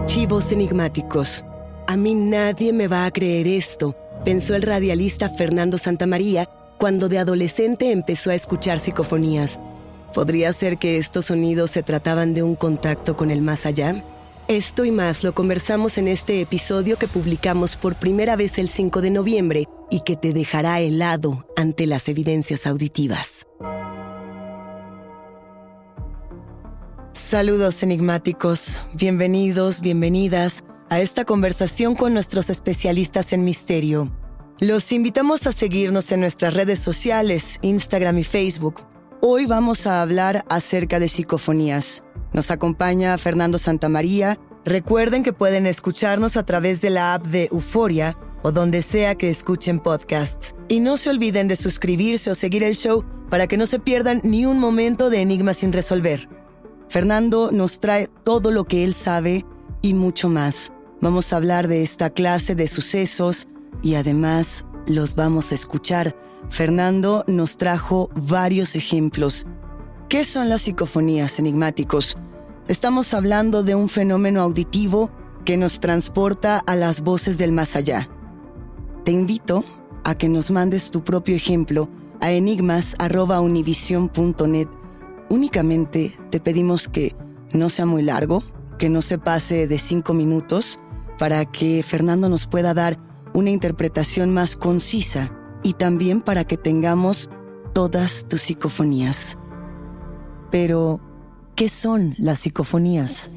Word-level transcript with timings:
Archivos 0.00 0.52
enigmáticos. 0.52 1.44
A 1.88 1.96
mí 1.96 2.14
nadie 2.14 2.72
me 2.72 2.86
va 2.86 3.04
a 3.04 3.10
creer 3.10 3.48
esto, 3.48 3.96
pensó 4.24 4.54
el 4.54 4.62
radialista 4.62 5.28
Fernando 5.28 5.76
Santamaría 5.76 6.48
cuando 6.78 7.08
de 7.08 7.18
adolescente 7.18 7.90
empezó 7.90 8.30
a 8.30 8.36
escuchar 8.36 8.78
psicofonías. 8.78 9.60
¿Podría 10.14 10.52
ser 10.52 10.78
que 10.78 10.98
estos 10.98 11.26
sonidos 11.26 11.72
se 11.72 11.82
trataban 11.82 12.32
de 12.32 12.44
un 12.44 12.54
contacto 12.54 13.16
con 13.16 13.32
el 13.32 13.42
más 13.42 13.66
allá? 13.66 14.04
Esto 14.46 14.84
y 14.84 14.92
más 14.92 15.24
lo 15.24 15.34
conversamos 15.34 15.98
en 15.98 16.06
este 16.06 16.40
episodio 16.40 16.96
que 16.96 17.08
publicamos 17.08 17.76
por 17.76 17.96
primera 17.96 18.36
vez 18.36 18.58
el 18.58 18.68
5 18.68 19.00
de 19.00 19.10
noviembre 19.10 19.68
y 19.90 20.02
que 20.02 20.16
te 20.16 20.32
dejará 20.32 20.78
helado 20.80 21.44
ante 21.56 21.86
las 21.86 22.08
evidencias 22.08 22.68
auditivas. 22.68 23.46
Saludos 27.30 27.82
enigmáticos, 27.82 28.80
bienvenidos, 28.94 29.82
bienvenidas 29.82 30.64
a 30.88 30.98
esta 31.00 31.26
conversación 31.26 31.94
con 31.94 32.14
nuestros 32.14 32.48
especialistas 32.48 33.34
en 33.34 33.44
misterio. 33.44 34.10
Los 34.60 34.90
invitamos 34.92 35.46
a 35.46 35.52
seguirnos 35.52 36.10
en 36.10 36.20
nuestras 36.20 36.54
redes 36.54 36.78
sociales, 36.78 37.58
Instagram 37.60 38.16
y 38.16 38.24
Facebook. 38.24 38.86
Hoy 39.20 39.44
vamos 39.44 39.86
a 39.86 40.00
hablar 40.00 40.46
acerca 40.48 40.98
de 40.98 41.08
psicofonías. 41.08 42.02
Nos 42.32 42.50
acompaña 42.50 43.18
Fernando 43.18 43.58
Santamaría. 43.58 44.38
Recuerden 44.64 45.22
que 45.22 45.34
pueden 45.34 45.66
escucharnos 45.66 46.38
a 46.38 46.46
través 46.46 46.80
de 46.80 46.88
la 46.88 47.12
app 47.12 47.26
de 47.26 47.50
Euforia 47.52 48.16
o 48.42 48.52
donde 48.52 48.80
sea 48.80 49.16
que 49.16 49.28
escuchen 49.28 49.80
podcasts. 49.80 50.54
Y 50.68 50.80
no 50.80 50.96
se 50.96 51.10
olviden 51.10 51.46
de 51.46 51.56
suscribirse 51.56 52.30
o 52.30 52.34
seguir 52.34 52.64
el 52.64 52.74
show 52.74 53.04
para 53.28 53.46
que 53.48 53.58
no 53.58 53.66
se 53.66 53.80
pierdan 53.80 54.22
ni 54.24 54.46
un 54.46 54.58
momento 54.58 55.10
de 55.10 55.20
enigmas 55.20 55.58
sin 55.58 55.74
resolver. 55.74 56.37
Fernando 56.88 57.50
nos 57.52 57.80
trae 57.80 58.08
todo 58.24 58.50
lo 58.50 58.64
que 58.64 58.84
él 58.84 58.94
sabe 58.94 59.44
y 59.82 59.92
mucho 59.94 60.28
más. 60.28 60.72
Vamos 61.00 61.32
a 61.32 61.36
hablar 61.36 61.68
de 61.68 61.82
esta 61.82 62.10
clase 62.10 62.54
de 62.54 62.66
sucesos 62.66 63.46
y 63.82 63.94
además 63.94 64.66
los 64.86 65.14
vamos 65.14 65.52
a 65.52 65.54
escuchar. 65.54 66.16
Fernando 66.48 67.24
nos 67.26 67.58
trajo 67.58 68.08
varios 68.14 68.74
ejemplos. 68.74 69.46
¿Qué 70.08 70.24
son 70.24 70.48
las 70.48 70.62
psicofonías 70.62 71.38
enigmáticos? 71.38 72.16
Estamos 72.66 73.12
hablando 73.12 73.62
de 73.62 73.74
un 73.74 73.90
fenómeno 73.90 74.40
auditivo 74.40 75.10
que 75.44 75.58
nos 75.58 75.80
transporta 75.80 76.58
a 76.58 76.74
las 76.74 77.02
voces 77.02 77.36
del 77.38 77.52
más 77.52 77.76
allá. 77.76 78.08
Te 79.04 79.12
invito 79.12 79.64
a 80.04 80.16
que 80.16 80.28
nos 80.28 80.50
mandes 80.50 80.90
tu 80.90 81.04
propio 81.04 81.36
ejemplo 81.36 81.88
a 82.20 82.32
enigmas.univision.net 82.32 84.68
Únicamente 85.30 86.18
te 86.30 86.40
pedimos 86.40 86.88
que 86.88 87.14
no 87.52 87.68
sea 87.68 87.86
muy 87.86 88.02
largo, 88.02 88.42
que 88.78 88.88
no 88.88 89.02
se 89.02 89.18
pase 89.18 89.66
de 89.66 89.78
cinco 89.78 90.14
minutos, 90.14 90.80
para 91.18 91.44
que 91.44 91.82
Fernando 91.82 92.28
nos 92.28 92.46
pueda 92.46 92.74
dar 92.74 92.98
una 93.34 93.50
interpretación 93.50 94.32
más 94.32 94.56
concisa 94.56 95.32
y 95.62 95.74
también 95.74 96.22
para 96.22 96.44
que 96.44 96.56
tengamos 96.56 97.28
todas 97.74 98.26
tus 98.28 98.42
psicofonías. 98.42 99.36
Pero, 100.50 101.00
¿qué 101.56 101.68
son 101.68 102.14
las 102.18 102.40
psicofonías? 102.40 103.30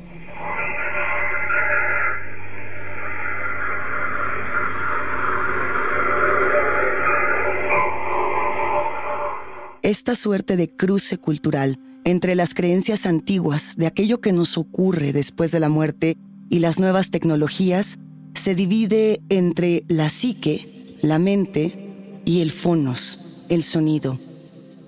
Esta 9.92 10.16
suerte 10.16 10.56
de 10.56 10.70
cruce 10.70 11.18
cultural 11.18 11.78
entre 12.06 12.36
las 12.36 12.54
creencias 12.54 13.06
antiguas 13.06 13.76
de 13.76 13.88
aquello 13.88 14.22
que 14.22 14.32
nos 14.32 14.58
ocurre 14.58 15.12
después 15.12 15.52
de 15.52 15.60
la 15.60 15.68
muerte 15.68 16.16
y 16.50 16.60
las 16.60 16.80
nuevas 16.80 17.12
tecnologías 17.12 18.00
se 18.34 18.56
divide 18.56 19.20
entre 19.28 19.84
la 19.90 20.08
psique, 20.08 20.66
la 21.02 21.20
mente 21.20 21.90
y 22.24 22.40
el 22.40 22.52
fonos, 22.52 23.44
el 23.50 23.64
sonido. 23.64 24.18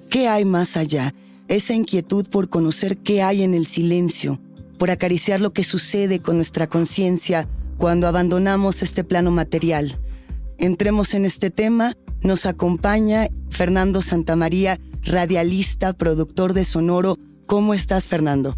¿Qué 0.09 0.29
hay 0.29 0.45
más 0.45 0.77
allá? 0.77 1.13
Esa 1.49 1.73
inquietud 1.73 2.29
por 2.29 2.47
conocer 2.47 2.97
qué 2.99 3.21
hay 3.21 3.43
en 3.43 3.53
el 3.53 3.65
silencio, 3.65 4.39
por 4.77 4.89
acariciar 4.89 5.41
lo 5.41 5.51
que 5.51 5.65
sucede 5.65 6.19
con 6.19 6.37
nuestra 6.37 6.67
conciencia 6.67 7.49
cuando 7.75 8.07
abandonamos 8.07 8.81
este 8.81 9.03
plano 9.03 9.31
material. 9.31 9.99
Entremos 10.57 11.13
en 11.13 11.25
este 11.25 11.49
tema 11.49 11.97
nos 12.23 12.45
acompaña 12.45 13.27
Fernando 13.49 14.01
Santamaría, 14.01 14.79
radialista, 15.03 15.93
productor 15.93 16.53
de 16.53 16.65
Sonoro. 16.65 17.17
¿Cómo 17.45 17.73
estás, 17.73 18.07
Fernando? 18.07 18.57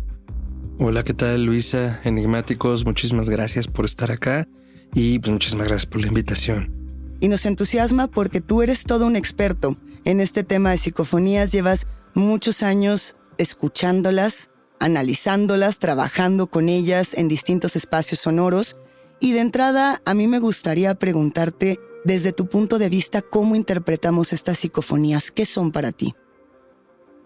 Hola, 0.77 1.03
¿qué 1.03 1.13
tal, 1.13 1.45
Luisa? 1.45 2.00
Enigmáticos, 2.03 2.85
muchísimas 2.85 3.29
gracias 3.29 3.67
por 3.67 3.85
estar 3.85 4.12
acá 4.12 4.47
y 4.94 5.19
pues 5.19 5.31
muchísimas 5.31 5.67
gracias 5.67 5.85
por 5.85 6.01
la 6.01 6.07
invitación. 6.07 6.73
Y 7.19 7.27
nos 7.29 7.45
entusiasma 7.45 8.07
porque 8.07 8.41
tú 8.41 8.62
eres 8.62 8.83
todo 8.83 9.07
un 9.07 9.15
experto 9.15 9.75
en 10.06 10.19
este 10.19 10.44
tema 10.44 10.71
de 10.71 10.77
psicofonías, 10.77 11.51
llevas 11.51 11.88
muchos 12.13 12.62
años 12.62 13.15
escuchándolas, 13.38 14.50
analizándolas, 14.79 15.79
trabajando 15.79 16.47
con 16.47 16.69
ellas 16.69 17.13
en 17.13 17.27
distintos 17.27 17.75
espacios 17.75 18.19
sonoros. 18.19 18.77
Y 19.19 19.31
de 19.31 19.39
entrada, 19.39 20.01
a 20.06 20.13
mí 20.13 20.27
me 20.27 20.39
gustaría 20.39 20.94
preguntarte, 20.95 21.79
desde 22.06 22.31
tu 22.31 22.46
punto 22.46 22.78
de 22.78 22.88
vista, 22.88 23.22
¿cómo 23.24 23.56
interpretamos 23.56 24.31
estas 24.31 24.60
psicofonías? 24.60 25.31
¿Qué 25.31 25.44
son 25.44 25.72
para 25.72 25.92
ti? 25.92 26.13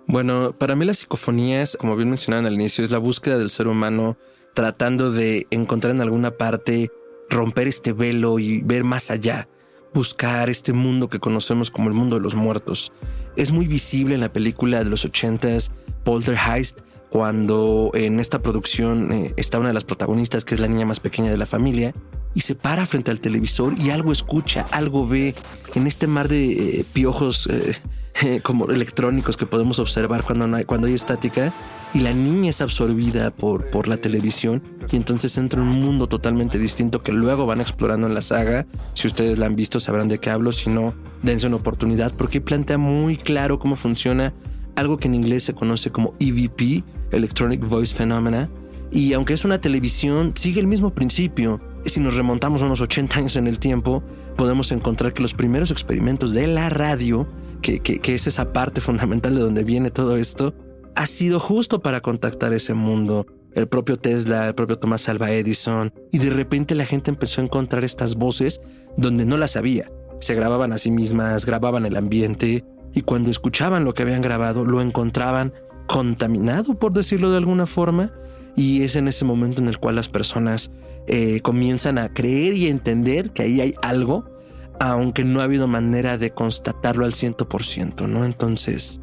Bueno, 0.08 0.54
para 0.58 0.76
mí 0.76 0.86
las 0.86 1.00
psicofonías, 1.00 1.78
como 1.78 1.96
bien 1.96 2.10
mencionaban 2.10 2.46
al 2.46 2.54
inicio, 2.54 2.84
es 2.84 2.90
la 2.90 2.98
búsqueda 2.98 3.38
del 3.38 3.50
ser 3.50 3.68
humano 3.68 4.18
tratando 4.56 5.12
de 5.12 5.46
encontrar 5.52 5.94
en 5.94 6.02
alguna 6.02 6.32
parte, 6.32 6.90
romper 7.30 7.68
este 7.68 7.94
velo 7.94 8.40
y 8.40 8.62
ver 8.62 8.84
más 8.84 9.12
allá, 9.12 9.48
buscar 9.94 10.50
este 10.50 10.74
mundo 10.74 11.10
que 11.10 11.20
conocemos 11.20 11.70
como 11.70 11.90
el 11.90 11.94
mundo 11.94 12.16
de 12.16 12.22
los 12.22 12.34
muertos. 12.34 12.92
Es 13.36 13.52
muy 13.52 13.68
visible 13.68 14.16
en 14.16 14.22
la 14.22 14.34
película 14.34 14.84
de 14.84 14.90
los 14.90 15.04
ochentas, 15.06 15.72
Poltergeist, 16.06 16.80
cuando 17.10 17.92
en 17.94 18.20
esta 18.20 18.42
producción 18.42 19.12
eh, 19.12 19.34
está 19.36 19.60
una 19.60 19.70
de 19.70 19.74
las 19.74 19.84
protagonistas, 19.84 20.46
que 20.46 20.56
es 20.56 20.62
la 20.62 20.68
niña 20.68 20.86
más 20.86 21.00
pequeña 21.00 21.32
de 21.32 21.38
la 21.38 21.46
familia, 21.46 21.94
y 22.34 22.42
se 22.42 22.56
para 22.56 22.86
frente 22.86 23.12
al 23.12 23.20
televisor 23.20 23.74
y 23.78 23.90
algo 23.90 24.12
escucha, 24.12 24.66
algo 24.72 25.08
ve 25.08 25.36
en 25.76 25.88
este 25.88 26.08
mar 26.08 26.28
de 26.28 26.80
eh, 26.80 26.86
piojos 26.94 27.48
eh, 27.48 28.42
como 28.44 28.70
electrónicos 28.70 29.38
que 29.38 29.46
podemos 29.46 29.80
observar 29.80 30.24
cuando, 30.24 30.56
hay, 30.56 30.66
cuando 30.66 30.88
hay 30.88 30.94
estática 30.94 31.54
y 31.94 32.00
la 32.00 32.14
niña 32.14 32.52
es 32.52 32.62
absorbida 32.62 33.32
por, 33.32 33.70
por 33.70 33.88
la 33.88 33.98
televisión 33.98 34.62
y 34.92 34.96
entonces 34.96 35.38
entra 35.38 35.62
en 35.62 35.68
un 35.68 35.82
mundo 35.82 36.08
totalmente 36.08 36.60
distinto 36.60 37.02
que 37.02 37.12
luego 37.12 37.46
van 37.46 37.62
explorando 37.62 38.08
en 38.08 38.14
la 38.14 38.22
saga. 38.22 38.68
Si 38.94 39.08
ustedes 39.08 39.38
la 39.40 39.48
han 39.48 39.56
visto 39.56 39.80
sabrán 39.80 40.08
de 40.08 40.20
qué 40.20 40.30
hablo, 40.30 40.52
si 40.52 40.70
no, 40.70 40.94
dense 41.24 41.48
una 41.48 41.56
oportunidad 41.56 42.14
porque 42.14 42.42
plantea 42.42 42.78
muy 42.78 43.18
claro 43.18 43.58
cómo 43.60 43.76
funciona 43.76 44.34
algo 44.76 44.98
que 44.98 45.08
en 45.08 45.16
inglés 45.16 45.44
se 45.44 45.54
conoce 45.54 45.92
como 45.92 46.14
EVP, 46.20 46.84
Electronic 47.12 47.62
Voice 47.68 47.94
Phenomena, 47.94 48.50
y 48.92 49.14
aunque 49.14 49.34
es 49.34 49.46
una 49.46 49.62
televisión, 49.62 50.34
sigue 50.36 50.60
el 50.60 50.68
mismo 50.68 50.92
principio. 50.92 51.60
Si 51.86 52.00
nos 52.00 52.16
remontamos 52.16 52.62
unos 52.62 52.82
80 52.82 53.18
años 53.18 53.36
en 53.36 53.48
el 53.48 53.60
tiempo, 53.60 54.04
podemos 54.36 54.72
encontrar 54.72 55.14
que 55.14 55.22
los 55.22 55.34
primeros 55.34 55.72
experimentos 55.72 56.34
de 56.34 56.48
la 56.48 56.70
radio 56.70 57.28
que, 57.62 58.02
es 58.04 58.28
esa 58.28 58.54
parte 58.54 58.82
fundamental 58.82 59.36
de 59.36 59.42
donde 59.42 59.64
viene 59.64 59.92
todo 59.92 60.18
esto, 60.18 60.54
ha 60.96 61.06
sido 61.08 61.40
justo 61.40 61.82
para 61.82 62.02
contactar 62.02 62.54
ese 62.54 62.74
mundo. 62.74 63.26
El 63.54 63.68
propio 63.68 63.98
Tesla, 63.98 64.48
el 64.48 64.56
propio 64.56 64.78
Thomas 64.78 65.10
Alva 65.10 65.32
Edison, 65.32 65.92
y 66.12 66.20
de 66.20 66.30
repente 66.30 66.76
la 66.76 66.86
gente 66.86 67.10
empezó 67.10 67.42
a 67.42 67.46
encontrar 67.46 67.84
estas 67.84 68.16
voces 68.16 68.62
donde 68.96 69.26
no 69.26 69.38
las 69.38 69.56
había. 69.56 69.92
Se 70.20 70.36
grababan 70.36 70.72
a 70.72 70.78
sí 70.78 70.92
mismas, 70.92 71.46
grababan 71.46 71.86
el 71.86 71.96
ambiente, 71.96 72.64
y 72.94 73.02
cuando 73.02 73.32
escuchaban 73.32 73.86
lo 73.86 73.94
que 73.94 74.04
habían 74.04 74.22
grabado, 74.22 74.66
lo 74.66 74.82
encontraban 74.82 75.54
contaminado, 75.88 76.78
por 76.78 76.94
decirlo 76.94 77.32
de 77.32 77.38
alguna 77.38 77.66
forma, 77.66 78.12
y 78.56 78.84
es 78.84 78.96
en 78.96 79.08
ese 79.08 79.26
momento 79.26 79.62
en 79.62 79.68
el 79.68 79.80
cual 79.80 79.96
las 79.96 80.10
personas 80.10 80.70
eh, 81.10 81.42
comienzan 81.42 81.98
a 81.98 82.14
creer 82.14 82.54
y 82.54 82.68
entender 82.68 83.32
que 83.32 83.44
ahí 83.44 83.60
hay 83.60 83.76
algo 83.82 84.26
aunque 84.80 85.24
no 85.24 85.42
ha 85.42 85.44
habido 85.44 85.68
manera 85.68 86.18
de 86.18 86.32
constatarlo 86.32 87.06
al 87.06 87.14
100%, 87.14 88.08
¿no? 88.08 88.26
Entonces, 88.26 89.02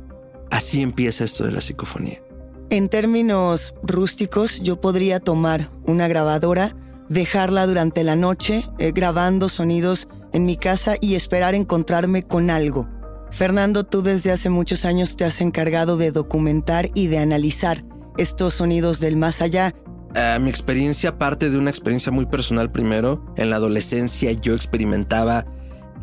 así 0.50 0.81
empieza 0.81 1.25
esto 1.25 1.44
de 1.44 1.53
la 1.53 1.61
psicofonía. 1.61 2.23
En 2.70 2.88
términos 2.88 3.75
rústicos, 3.82 4.61
yo 4.61 4.81
podría 4.81 5.20
tomar 5.20 5.70
una 5.85 6.08
grabadora, 6.08 6.75
dejarla 7.08 7.67
durante 7.67 8.03
la 8.03 8.17
noche 8.17 8.64
eh, 8.79 8.93
grabando 8.93 9.49
sonidos 9.49 10.08
en 10.32 10.47
mi 10.47 10.56
casa 10.56 10.97
y 11.00 11.14
esperar 11.14 11.55
encontrarme 11.55 12.23
con 12.25 12.50
algo. 12.50 12.88
Fernando, 13.31 13.85
tú 13.85 14.03
desde 14.03 14.32
hace 14.32 14.49
muchos 14.49 14.85
años 14.85 15.17
te 15.17 15.25
has 15.25 15.41
encargado 15.41 15.97
de 15.97 16.11
documentar 16.11 16.88
y 16.94 17.06
de 17.08 17.19
analizar 17.19 17.85
estos 18.17 18.55
sonidos 18.55 18.99
del 18.99 19.17
más 19.17 19.43
allá. 19.43 19.75
Ah, 20.14 20.38
mi 20.41 20.50
experiencia 20.50 21.19
parte 21.19 21.50
de 21.50 21.58
una 21.58 21.70
experiencia 21.70 22.12
muy 22.12 22.26
personal 22.26 22.70
primero. 22.70 23.25
En 23.37 23.50
la 23.50 23.56
adolescencia 23.56 24.32
yo 24.32 24.55
experimentaba 24.55 25.47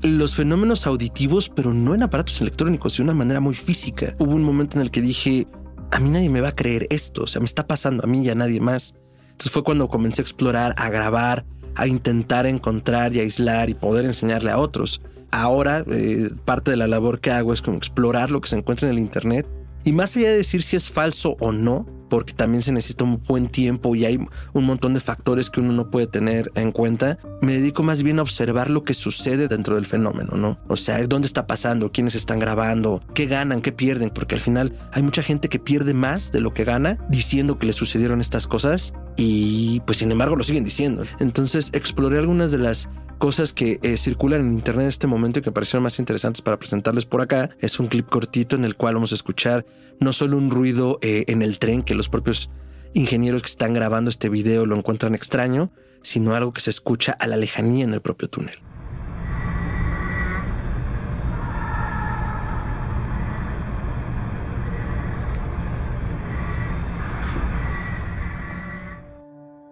los 0.02 0.36
fenómenos 0.36 0.86
auditivos, 0.86 1.50
pero 1.50 1.74
no 1.74 1.96
en 1.96 2.04
aparatos 2.04 2.42
electrónicos, 2.42 2.98
de 2.98 3.04
una 3.04 3.14
manera 3.14 3.40
muy 3.40 3.54
física. 3.54 4.14
Hubo 4.20 4.36
un 4.36 4.44
momento 4.44 4.78
en 4.78 4.84
el 4.84 4.92
que 4.92 5.02
dije, 5.02 5.48
a 5.92 6.00
mí 6.00 6.10
nadie 6.10 6.30
me 6.30 6.42
va 6.42 6.50
a 6.50 6.56
creer 6.56 6.88
esto, 6.90 7.24
o 7.24 7.28
sea, 7.28 7.40
me 7.40 7.46
está 7.46 7.66
pasando 7.66 8.04
a 8.04 8.08
mí 8.08 8.24
y 8.24 8.30
a 8.30 8.36
nadie 8.36 8.60
más. 8.60 8.96
Entonces 9.32 9.52
fue 9.52 9.64
cuando 9.64 9.88
comencé 9.88 10.22
a 10.22 10.24
explorar, 10.24 10.76
a 10.78 10.90
grabar, 10.90 11.46
a 11.76 11.88
intentar 11.88 12.46
encontrar 12.46 13.16
y 13.16 13.20
aislar 13.20 13.70
y 13.70 13.74
poder 13.74 14.06
enseñarle 14.06 14.52
a 14.52 14.60
otros. 14.60 15.02
Ahora, 15.32 15.84
eh, 15.90 16.30
parte 16.46 16.72
de 16.72 16.78
la 16.78 16.88
labor 16.88 17.20
que 17.20 17.32
hago 17.32 17.54
es 17.54 17.62
como 17.62 17.78
explorar 17.78 18.30
lo 18.30 18.42
que 18.42 18.50
se 18.50 18.58
encuentra 18.58 18.88
en 18.88 18.94
el 18.94 19.00
Internet 19.00 19.48
y 19.84 19.92
más 19.94 20.16
allá 20.16 20.30
de 20.30 20.38
decir 20.38 20.62
si 20.62 20.76
es 20.76 20.90
falso 20.90 21.36
o 21.40 21.52
no, 21.52 21.86
porque 22.10 22.34
también 22.34 22.62
se 22.62 22.72
necesita 22.72 23.04
un 23.04 23.24
buen 23.24 23.48
tiempo 23.48 23.96
y 23.96 24.06
hay 24.06 24.20
un 24.54 24.66
montón 24.66 24.94
de 24.94 25.00
factores 25.00 25.50
que 25.50 25.62
uno 25.62 25.74
no 25.74 25.90
puede 25.90 26.06
tener 26.06 26.52
en 26.54 26.72
cuenta, 26.72 27.18
me 27.42 27.54
dedico 27.54 27.82
más 27.82 28.04
bien 28.04 28.20
a 28.20 28.22
observar 28.22 28.70
lo 28.70 28.84
que 28.84 28.94
sucede 28.94 29.48
dentro 29.48 29.76
del 29.76 29.88
fenómeno, 29.88 30.38
¿no? 30.38 30.60
O 30.68 30.76
sea, 30.76 31.04
dónde 31.08 31.26
está 31.26 31.48
pasando, 31.48 31.92
quiénes 31.92 32.14
están 32.14 32.38
grabando, 32.38 33.02
qué 33.16 33.26
ganan, 33.26 33.62
qué 33.62 33.72
pierden, 33.72 34.12
porque 34.12 34.36
al 34.36 34.42
final 34.42 34.76
hay 34.92 35.02
mucha 35.02 35.24
gente 35.24 35.50
que 35.50 35.58
pierde 35.58 35.96
más 35.96 36.32
de 36.32 36.42
lo 36.42 36.54
que 36.54 36.66
gana 36.66 37.00
diciendo 37.10 37.58
que 37.58 37.66
le 37.66 37.74
sucedieron 37.74 38.22
estas 38.22 38.46
cosas 38.46 38.94
y 39.18 39.80
pues 39.88 39.98
sin 39.98 40.12
embargo 40.12 40.36
lo 40.36 40.44
siguen 40.44 40.66
diciendo. 40.66 41.06
Entonces 41.20 41.72
exploré 41.74 42.20
algunas 42.20 42.52
de 42.52 42.60
las 42.60 42.90
cosas 43.24 43.54
que 43.54 43.80
eh, 43.84 43.96
circulan 43.96 44.42
en 44.42 44.52
internet 44.52 44.84
en 44.84 44.90
este 44.90 45.08
momento 45.08 45.40
y 45.40 45.42
que 45.42 45.54
parecieron 45.54 45.84
más 45.84 45.98
interesantes 45.98 46.42
para 46.42 46.60
presentarles 46.60 47.06
por 47.06 47.22
acá. 47.22 47.52
Es 47.62 47.80
un 47.80 47.88
clip 47.88 48.10
cortito 48.10 48.58
en 48.58 48.66
el 48.66 48.76
cual 48.76 48.96
vamos 48.96 49.14
a 49.14 49.16
escuchar 49.16 49.66
no 50.02 50.12
solo 50.12 50.36
un 50.36 50.52
ruido 50.52 51.00
eh, 51.02 51.24
en 51.30 51.42
el 51.42 51.58
tren 51.58 51.84
que 51.84 51.96
los 51.96 52.10
propios 52.10 52.50
ingenieros 52.94 53.42
que 53.42 53.48
están 53.48 53.74
grabando 53.74 54.10
este 54.10 54.28
video 54.28 54.66
lo 54.66 54.76
encuentran 54.76 55.16
extraño, 55.16 55.72
sino 56.02 56.36
algo 56.36 56.52
que 56.52 56.60
se 56.60 56.70
escucha 56.70 57.14
a 57.14 57.28
la 57.28 57.38
lejanía 57.38 57.86
en 57.86 57.94
el 57.94 58.02
propio 58.02 58.28
túnel. 58.28 58.58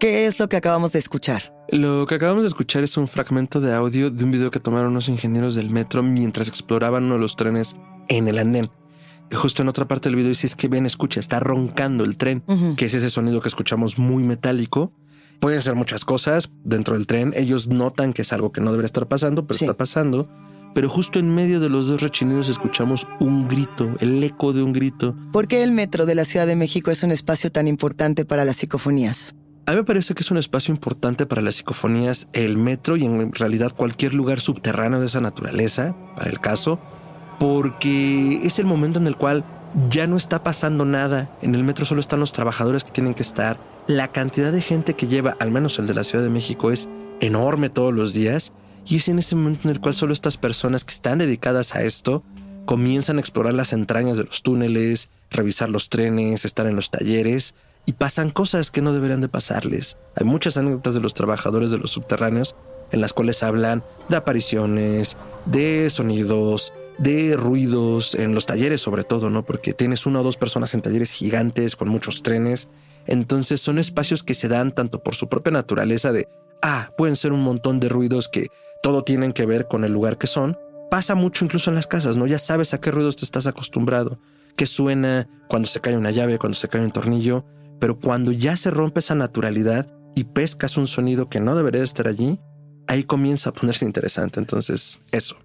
¿Qué 0.01 0.25
es 0.25 0.39
lo 0.39 0.49
que 0.49 0.57
acabamos 0.57 0.93
de 0.93 0.97
escuchar? 0.97 1.53
Lo 1.69 2.07
que 2.07 2.15
acabamos 2.15 2.41
de 2.41 2.47
escuchar 2.47 2.83
es 2.83 2.97
un 2.97 3.07
fragmento 3.07 3.61
de 3.61 3.71
audio 3.71 4.09
de 4.09 4.23
un 4.23 4.31
video 4.31 4.49
que 4.49 4.59
tomaron 4.59 4.89
unos 4.89 5.07
ingenieros 5.09 5.53
del 5.53 5.69
metro 5.69 6.01
mientras 6.01 6.47
exploraban 6.47 7.03
uno 7.03 7.13
de 7.13 7.19
los 7.19 7.35
trenes 7.35 7.75
en 8.07 8.27
el 8.27 8.39
andén. 8.39 8.71
Justo 9.31 9.61
en 9.61 9.67
otra 9.67 9.87
parte 9.87 10.09
del 10.09 10.15
video 10.15 10.29
dice 10.29 10.47
es 10.47 10.55
que 10.55 10.69
ven, 10.69 10.87
escucha, 10.87 11.19
está 11.19 11.39
roncando 11.39 12.03
el 12.03 12.17
tren, 12.17 12.43
que 12.77 12.85
es 12.85 12.95
ese 12.95 13.11
sonido 13.11 13.41
que 13.41 13.47
escuchamos 13.47 13.99
muy 13.99 14.23
metálico. 14.23 14.91
Pueden 15.39 15.61
ser 15.61 15.75
muchas 15.75 16.03
cosas 16.03 16.49
dentro 16.63 16.95
del 16.95 17.05
tren. 17.05 17.31
Ellos 17.35 17.67
notan 17.67 18.13
que 18.13 18.23
es 18.23 18.33
algo 18.33 18.51
que 18.51 18.59
no 18.59 18.71
debería 18.71 18.87
estar 18.87 19.07
pasando, 19.07 19.45
pero 19.45 19.59
está 19.59 19.77
pasando. 19.77 20.27
Pero 20.73 20.89
justo 20.89 21.19
en 21.19 21.35
medio 21.35 21.59
de 21.59 21.69
los 21.69 21.85
dos 21.85 22.01
rechinidos 22.01 22.49
escuchamos 22.49 23.07
un 23.19 23.47
grito, 23.47 23.87
el 23.99 24.23
eco 24.23 24.51
de 24.51 24.63
un 24.63 24.73
grito. 24.73 25.15
¿Por 25.31 25.47
qué 25.47 25.61
el 25.61 25.73
metro 25.73 26.07
de 26.07 26.15
la 26.15 26.25
Ciudad 26.25 26.47
de 26.47 26.55
México 26.55 26.89
es 26.89 27.03
un 27.03 27.11
espacio 27.11 27.51
tan 27.51 27.67
importante 27.67 28.25
para 28.25 28.45
las 28.45 28.57
psicofonías? 28.57 29.35
A 29.71 29.73
mí 29.73 29.77
me 29.79 29.85
parece 29.85 30.13
que 30.13 30.21
es 30.21 30.29
un 30.29 30.37
espacio 30.37 30.73
importante 30.73 31.25
para 31.25 31.41
las 31.41 31.55
psicofonías, 31.55 32.27
el 32.33 32.57
metro 32.57 32.97
y 32.97 33.05
en 33.05 33.31
realidad 33.31 33.73
cualquier 33.73 34.13
lugar 34.13 34.41
subterráneo 34.41 34.99
de 34.99 35.05
esa 35.05 35.21
naturaleza, 35.21 35.95
para 36.17 36.29
el 36.29 36.41
caso, 36.41 36.77
porque 37.39 38.41
es 38.43 38.59
el 38.59 38.65
momento 38.65 38.99
en 38.99 39.07
el 39.07 39.15
cual 39.15 39.45
ya 39.89 40.07
no 40.07 40.17
está 40.17 40.43
pasando 40.43 40.83
nada. 40.83 41.33
En 41.41 41.55
el 41.55 41.63
metro 41.63 41.85
solo 41.85 42.01
están 42.01 42.19
los 42.19 42.33
trabajadores 42.33 42.83
que 42.83 42.91
tienen 42.91 43.13
que 43.13 43.23
estar. 43.23 43.61
La 43.87 44.09
cantidad 44.09 44.51
de 44.51 44.61
gente 44.61 44.95
que 44.95 45.07
lleva, 45.07 45.37
al 45.39 45.51
menos 45.51 45.79
el 45.79 45.87
de 45.87 45.93
la 45.93 46.03
Ciudad 46.03 46.25
de 46.25 46.29
México, 46.29 46.69
es 46.69 46.89
enorme 47.21 47.69
todos 47.69 47.93
los 47.93 48.13
días. 48.13 48.51
Y 48.85 48.97
es 48.97 49.07
en 49.07 49.19
ese 49.19 49.37
momento 49.37 49.69
en 49.69 49.75
el 49.75 49.79
cual 49.79 49.93
solo 49.93 50.11
estas 50.11 50.35
personas 50.35 50.83
que 50.83 50.93
están 50.93 51.19
dedicadas 51.19 51.75
a 51.75 51.83
esto 51.83 52.25
comienzan 52.65 53.19
a 53.19 53.21
explorar 53.21 53.53
las 53.53 53.71
entrañas 53.71 54.17
de 54.17 54.25
los 54.25 54.43
túneles, 54.43 55.07
revisar 55.29 55.69
los 55.69 55.87
trenes, 55.87 56.43
estar 56.43 56.67
en 56.67 56.75
los 56.75 56.91
talleres 56.91 57.55
y 57.85 57.93
pasan 57.93 58.29
cosas 58.29 58.71
que 58.71 58.81
no 58.81 58.93
deberían 58.93 59.21
de 59.21 59.29
pasarles. 59.29 59.97
Hay 60.15 60.25
muchas 60.25 60.57
anécdotas 60.57 60.93
de 60.93 60.99
los 60.99 61.13
trabajadores 61.13 61.71
de 61.71 61.77
los 61.77 61.91
subterráneos 61.91 62.55
en 62.91 63.01
las 63.01 63.13
cuales 63.13 63.41
hablan 63.43 63.83
de 64.09 64.17
apariciones, 64.17 65.17
de 65.45 65.89
sonidos, 65.89 66.73
de 66.97 67.35
ruidos, 67.35 68.15
en 68.15 68.35
los 68.35 68.45
talleres 68.45 68.81
sobre 68.81 69.03
todo, 69.03 69.29
¿no? 69.29 69.43
Porque 69.43 69.73
tienes 69.73 70.05
una 70.05 70.19
o 70.19 70.23
dos 70.23 70.37
personas 70.37 70.73
en 70.73 70.81
talleres 70.81 71.11
gigantes 71.11 71.75
con 71.75 71.89
muchos 71.89 72.21
trenes. 72.21 72.69
Entonces 73.07 73.61
son 73.61 73.79
espacios 73.79 74.23
que 74.23 74.33
se 74.33 74.47
dan 74.47 74.73
tanto 74.73 75.01
por 75.01 75.15
su 75.15 75.27
propia 75.27 75.51
naturaleza 75.51 76.11
de, 76.11 76.27
ah, 76.61 76.91
pueden 76.97 77.15
ser 77.15 77.33
un 77.33 77.41
montón 77.41 77.79
de 77.79 77.89
ruidos 77.89 78.27
que 78.27 78.47
todo 78.83 79.03
tienen 79.03 79.33
que 79.33 79.45
ver 79.45 79.67
con 79.67 79.83
el 79.83 79.93
lugar 79.93 80.17
que 80.17 80.27
son. 80.27 80.57
Pasa 80.91 81.15
mucho 81.15 81.45
incluso 81.45 81.71
en 81.71 81.75
las 81.75 81.87
casas, 81.87 82.17
¿no? 82.17 82.27
Ya 82.27 82.37
sabes 82.37 82.73
a 82.73 82.81
qué 82.81 82.91
ruidos 82.91 83.15
te 83.15 83.25
estás 83.25 83.47
acostumbrado, 83.47 84.19
qué 84.57 84.65
suena 84.65 85.27
cuando 85.47 85.69
se 85.69 85.79
cae 85.79 85.95
una 85.97 86.11
llave, 86.11 86.37
cuando 86.37 86.57
se 86.57 86.67
cae 86.67 86.83
un 86.83 86.91
tornillo 86.91 87.45
pero 87.81 87.99
cuando 87.99 88.31
ya 88.31 88.55
se 88.55 88.69
rompe 88.69 88.99
esa 88.99 89.15
naturalidad 89.15 89.91
y 90.15 90.25
pescas 90.25 90.77
un 90.77 90.85
sonido 90.85 91.29
que 91.29 91.39
no 91.39 91.55
debería 91.55 91.83
estar 91.83 92.07
allí, 92.07 92.39
ahí 92.87 93.03
comienza 93.03 93.49
a 93.49 93.53
ponerse 93.53 93.85
interesante. 93.85 94.39
Entonces, 94.39 95.01
eso. 95.11 95.35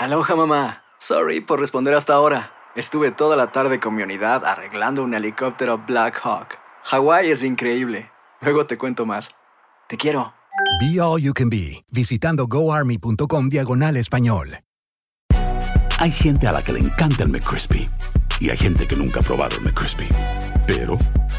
Aloha 0.00 0.34
mamá. 0.34 0.82
Sorry 0.98 1.40
por 1.40 1.60
responder 1.60 1.94
hasta 1.94 2.14
ahora. 2.14 2.52
Estuve 2.74 3.12
toda 3.12 3.36
la 3.36 3.52
tarde 3.52 3.78
con 3.78 3.94
mi 3.94 4.02
unidad 4.02 4.44
arreglando 4.44 5.04
un 5.04 5.14
helicóptero 5.14 5.78
Black 5.86 6.20
Hawk. 6.24 6.58
Hawái 6.82 7.30
es 7.30 7.44
increíble. 7.44 8.10
Luego 8.40 8.66
te 8.66 8.76
cuento 8.76 9.06
más. 9.06 9.30
Te 9.88 9.96
quiero. 9.96 10.34
Be 10.80 11.00
All 11.00 11.22
You 11.22 11.32
Can 11.32 11.48
Be, 11.48 11.84
visitando 11.92 12.48
goarmy.com 12.48 13.48
diagonal 13.48 13.96
español. 13.96 14.58
Hay 16.00 16.10
gente 16.10 16.48
a 16.48 16.52
la 16.52 16.64
que 16.64 16.72
le 16.72 16.80
encanta 16.80 17.22
el 17.22 17.28
McCrispy 17.28 17.88
y 18.40 18.50
hay 18.50 18.56
gente 18.56 18.86
que 18.88 18.96
nunca 18.96 19.20
ha 19.20 19.22
probado 19.22 19.56
el 19.56 19.62
McCrispy. 19.62 20.08
Pero 20.66 20.98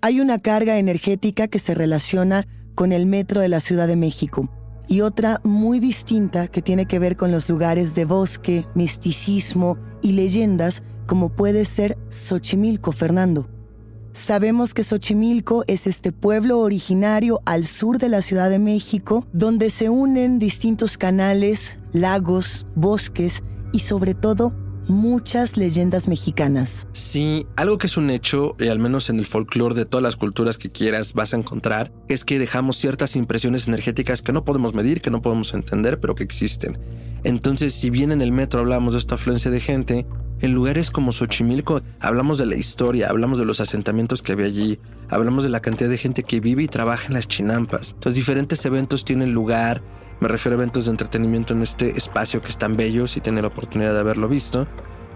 Hay 0.00 0.20
una 0.20 0.38
carga 0.38 0.78
energética 0.78 1.48
que 1.48 1.58
se 1.58 1.74
relaciona 1.74 2.46
con 2.74 2.92
el 2.92 3.06
metro 3.06 3.40
de 3.40 3.48
la 3.48 3.60
Ciudad 3.60 3.88
de 3.88 3.96
México 3.96 4.48
y 4.86 5.02
otra 5.02 5.40
muy 5.44 5.80
distinta 5.80 6.48
que 6.48 6.62
tiene 6.62 6.86
que 6.86 6.98
ver 6.98 7.16
con 7.16 7.30
los 7.30 7.48
lugares 7.48 7.94
de 7.94 8.04
bosque, 8.04 8.66
misticismo 8.74 9.76
y 10.00 10.12
leyendas 10.12 10.82
como 11.06 11.30
puede 11.30 11.64
ser 11.64 11.98
Xochimilco, 12.10 12.92
Fernando. 12.92 13.48
Sabemos 14.12 14.74
que 14.74 14.84
Xochimilco 14.84 15.64
es 15.66 15.86
este 15.86 16.12
pueblo 16.12 16.58
originario 16.58 17.40
al 17.46 17.64
sur 17.64 17.98
de 17.98 18.08
la 18.08 18.22
Ciudad 18.22 18.50
de 18.50 18.58
México 18.58 19.26
donde 19.32 19.70
se 19.70 19.88
unen 19.88 20.38
distintos 20.38 20.98
canales, 20.98 21.78
lagos, 21.92 22.66
bosques 22.74 23.42
y 23.72 23.80
sobre 23.80 24.14
todo 24.14 24.54
muchas 24.88 25.56
leyendas 25.56 26.08
mexicanas. 26.08 26.86
Sí, 26.92 27.46
algo 27.56 27.78
que 27.78 27.86
es 27.86 27.96
un 27.96 28.10
hecho, 28.10 28.56
y 28.58 28.68
al 28.68 28.78
menos 28.78 29.10
en 29.10 29.18
el 29.18 29.26
folclore 29.26 29.74
de 29.74 29.84
todas 29.84 30.02
las 30.02 30.16
culturas 30.16 30.58
que 30.58 30.70
quieras 30.70 31.12
vas 31.12 31.34
a 31.34 31.36
encontrar, 31.36 31.92
es 32.08 32.24
que 32.24 32.38
dejamos 32.38 32.76
ciertas 32.76 33.16
impresiones 33.16 33.68
energéticas 33.68 34.22
que 34.22 34.32
no 34.32 34.44
podemos 34.44 34.74
medir, 34.74 35.00
que 35.00 35.10
no 35.10 35.22
podemos 35.22 35.54
entender, 35.54 36.00
pero 36.00 36.14
que 36.14 36.24
existen. 36.24 36.78
Entonces, 37.24 37.74
si 37.74 37.90
bien 37.90 38.12
en 38.12 38.22
el 38.22 38.32
metro 38.32 38.60
hablamos 38.60 38.92
de 38.92 38.98
esta 38.98 39.16
afluencia 39.16 39.50
de 39.50 39.60
gente, 39.60 40.06
en 40.40 40.54
lugares 40.54 40.90
como 40.90 41.10
Xochimilco 41.10 41.82
hablamos 42.00 42.38
de 42.38 42.46
la 42.46 42.54
historia, 42.54 43.08
hablamos 43.08 43.38
de 43.38 43.44
los 43.44 43.60
asentamientos 43.60 44.22
que 44.22 44.32
había 44.32 44.46
allí, 44.46 44.78
hablamos 45.08 45.42
de 45.42 45.50
la 45.50 45.60
cantidad 45.60 45.90
de 45.90 45.98
gente 45.98 46.22
que 46.22 46.38
vive 46.38 46.62
y 46.62 46.68
trabaja 46.68 47.08
en 47.08 47.14
las 47.14 47.26
chinampas. 47.26 47.90
Entonces, 47.90 48.14
diferentes 48.14 48.64
eventos 48.64 49.04
tienen 49.04 49.32
lugar, 49.32 49.82
me 50.20 50.28
refiero 50.28 50.56
a 50.56 50.58
eventos 50.58 50.86
de 50.86 50.90
entretenimiento 50.90 51.52
en 51.54 51.62
este 51.62 51.96
espacio 51.96 52.42
que 52.42 52.48
es 52.48 52.58
tan 52.58 52.76
bello, 52.76 53.06
si 53.06 53.20
tiene 53.20 53.40
la 53.40 53.48
oportunidad 53.48 53.92
de 53.92 54.00
haberlo 54.00 54.28
visto. 54.28 54.66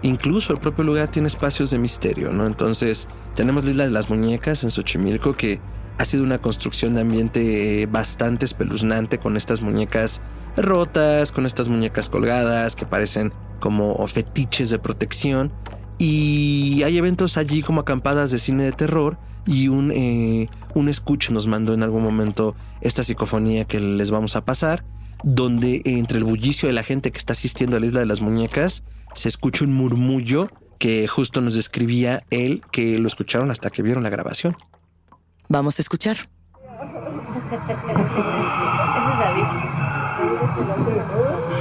Incluso 0.01 0.53
el 0.53 0.59
propio 0.59 0.83
lugar 0.83 1.07
tiene 1.09 1.27
espacios 1.27 1.71
de 1.71 1.77
misterio, 1.77 2.33
¿no? 2.33 2.45
Entonces, 2.45 3.07
tenemos 3.35 3.63
la 3.65 3.71
isla 3.71 3.83
de 3.85 3.91
las 3.91 4.09
muñecas 4.09 4.63
en 4.63 4.71
Xochimilco, 4.71 5.35
que 5.35 5.59
ha 5.97 6.05
sido 6.05 6.23
una 6.23 6.39
construcción 6.39 6.95
de 6.95 7.01
ambiente 7.01 7.87
bastante 7.91 8.45
espeluznante 8.45 9.19
con 9.19 9.37
estas 9.37 9.61
muñecas 9.61 10.21
rotas, 10.57 11.31
con 11.31 11.45
estas 11.45 11.69
muñecas 11.69 12.09
colgadas 12.09 12.75
que 12.75 12.85
parecen 12.85 13.33
como 13.59 14.05
fetiches 14.07 14.69
de 14.69 14.79
protección. 14.79 15.51
Y 15.97 16.83
hay 16.83 16.97
eventos 16.97 17.37
allí 17.37 17.61
como 17.61 17.81
acampadas 17.81 18.31
de 18.31 18.39
cine 18.39 18.63
de 18.63 18.71
terror 18.71 19.17
y 19.45 19.67
un, 19.67 19.91
eh, 19.91 20.49
un 20.73 20.89
escucho 20.89 21.33
nos 21.33 21.47
mandó 21.47 21.73
en 21.73 21.83
algún 21.83 22.03
momento 22.03 22.55
esta 22.81 23.03
psicofonía 23.03 23.65
que 23.65 23.79
les 23.79 24.11
vamos 24.11 24.35
a 24.35 24.45
pasar, 24.45 24.83
donde 25.23 25.81
entre 25.85 26.17
el 26.17 26.23
bullicio 26.23 26.67
de 26.67 26.73
la 26.73 26.83
gente 26.83 27.11
que 27.11 27.17
está 27.17 27.33
asistiendo 27.33 27.77
a 27.77 27.79
la 27.79 27.85
isla 27.85 27.99
de 27.99 28.05
las 28.05 28.21
muñecas 28.21 28.83
se 29.13 29.29
escucha 29.29 29.63
un 29.63 29.73
murmullo 29.73 30.49
que 30.79 31.07
justo 31.07 31.39
nos 31.41 31.53
describía 31.53 32.23
él 32.29 32.61
que 32.71 32.97
lo 32.99 33.07
escucharon 33.07 33.51
hasta 33.51 33.69
que 33.69 33.81
vieron 33.83 34.03
la 34.03 34.09
grabación. 34.09 34.57
Vamos 35.47 35.79
a 35.79 35.81
escuchar. 35.81 36.17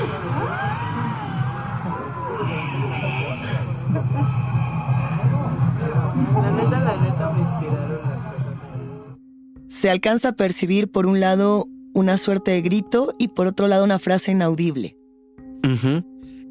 Se 9.83 9.91
alcanza 9.91 10.29
a 10.29 10.33
percibir 10.37 10.93
por 10.93 11.07
un 11.07 11.19
lado 11.19 11.67
una 11.93 12.17
suerte 12.17 12.53
de 12.53 12.62
grito 12.62 13.17
y 13.19 13.27
por 13.27 13.49
otro 13.49 13.67
lado 13.67 13.83
una 13.83 13.99
frase 13.99 14.31
inaudible. 14.31 14.97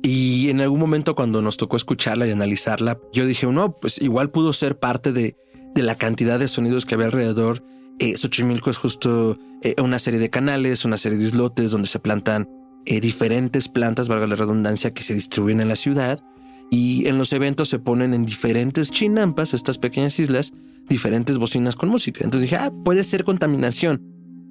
Y 0.04 0.50
en 0.50 0.60
algún 0.60 0.82
momento 0.82 1.16
cuando 1.16 1.42
nos 1.42 1.56
tocó 1.56 1.78
escucharla 1.78 2.28
y 2.28 2.32
analizarla, 2.32 3.00
yo 3.14 3.26
dije, 3.26 3.48
no, 3.48 3.80
pues 3.80 4.02
igual 4.02 4.32
pudo 4.32 4.52
ser 4.52 4.80
parte 4.80 5.14
de, 5.14 5.38
de 5.74 5.82
la 5.82 5.96
cantidad 5.96 6.40
de 6.40 6.50
sonidos 6.50 6.86
que 6.86 6.96
había 6.96 7.06
alrededor. 7.06 7.64
Eh, 8.00 8.18
Xochimilco 8.18 8.70
es 8.70 8.76
justo 8.76 9.40
eh, 9.62 9.76
una 9.82 10.00
serie 10.00 10.20
de 10.20 10.30
canales, 10.30 10.84
una 10.84 10.98
serie 10.98 11.18
de 11.18 11.24
islotes 11.24 11.72
donde 11.72 11.88
se 11.88 12.00
plantan 12.00 12.50
eh, 12.86 13.00
diferentes 13.00 13.70
plantas, 13.70 14.10
valga 14.10 14.28
la 14.28 14.36
redundancia, 14.36 14.94
que 14.94 15.04
se 15.04 15.14
distribuyen 15.14 15.62
en 15.62 15.70
la 15.70 15.78
ciudad. 15.78 16.22
Y 16.70 17.08
en 17.08 17.18
los 17.18 17.32
eventos 17.32 17.70
se 17.70 17.80
ponen 17.80 18.14
en 18.14 18.26
diferentes 18.26 18.92
chinampas, 18.92 19.54
estas 19.54 19.78
pequeñas 19.78 20.20
islas, 20.20 20.52
diferentes 20.92 21.38
bocinas 21.38 21.76
con 21.76 21.90
música. 21.90 22.24
Entonces 22.24 22.50
dije, 22.50 22.62
ah, 22.62 22.72
puede 22.84 23.04
ser 23.04 23.24
contaminación. 23.24 24.04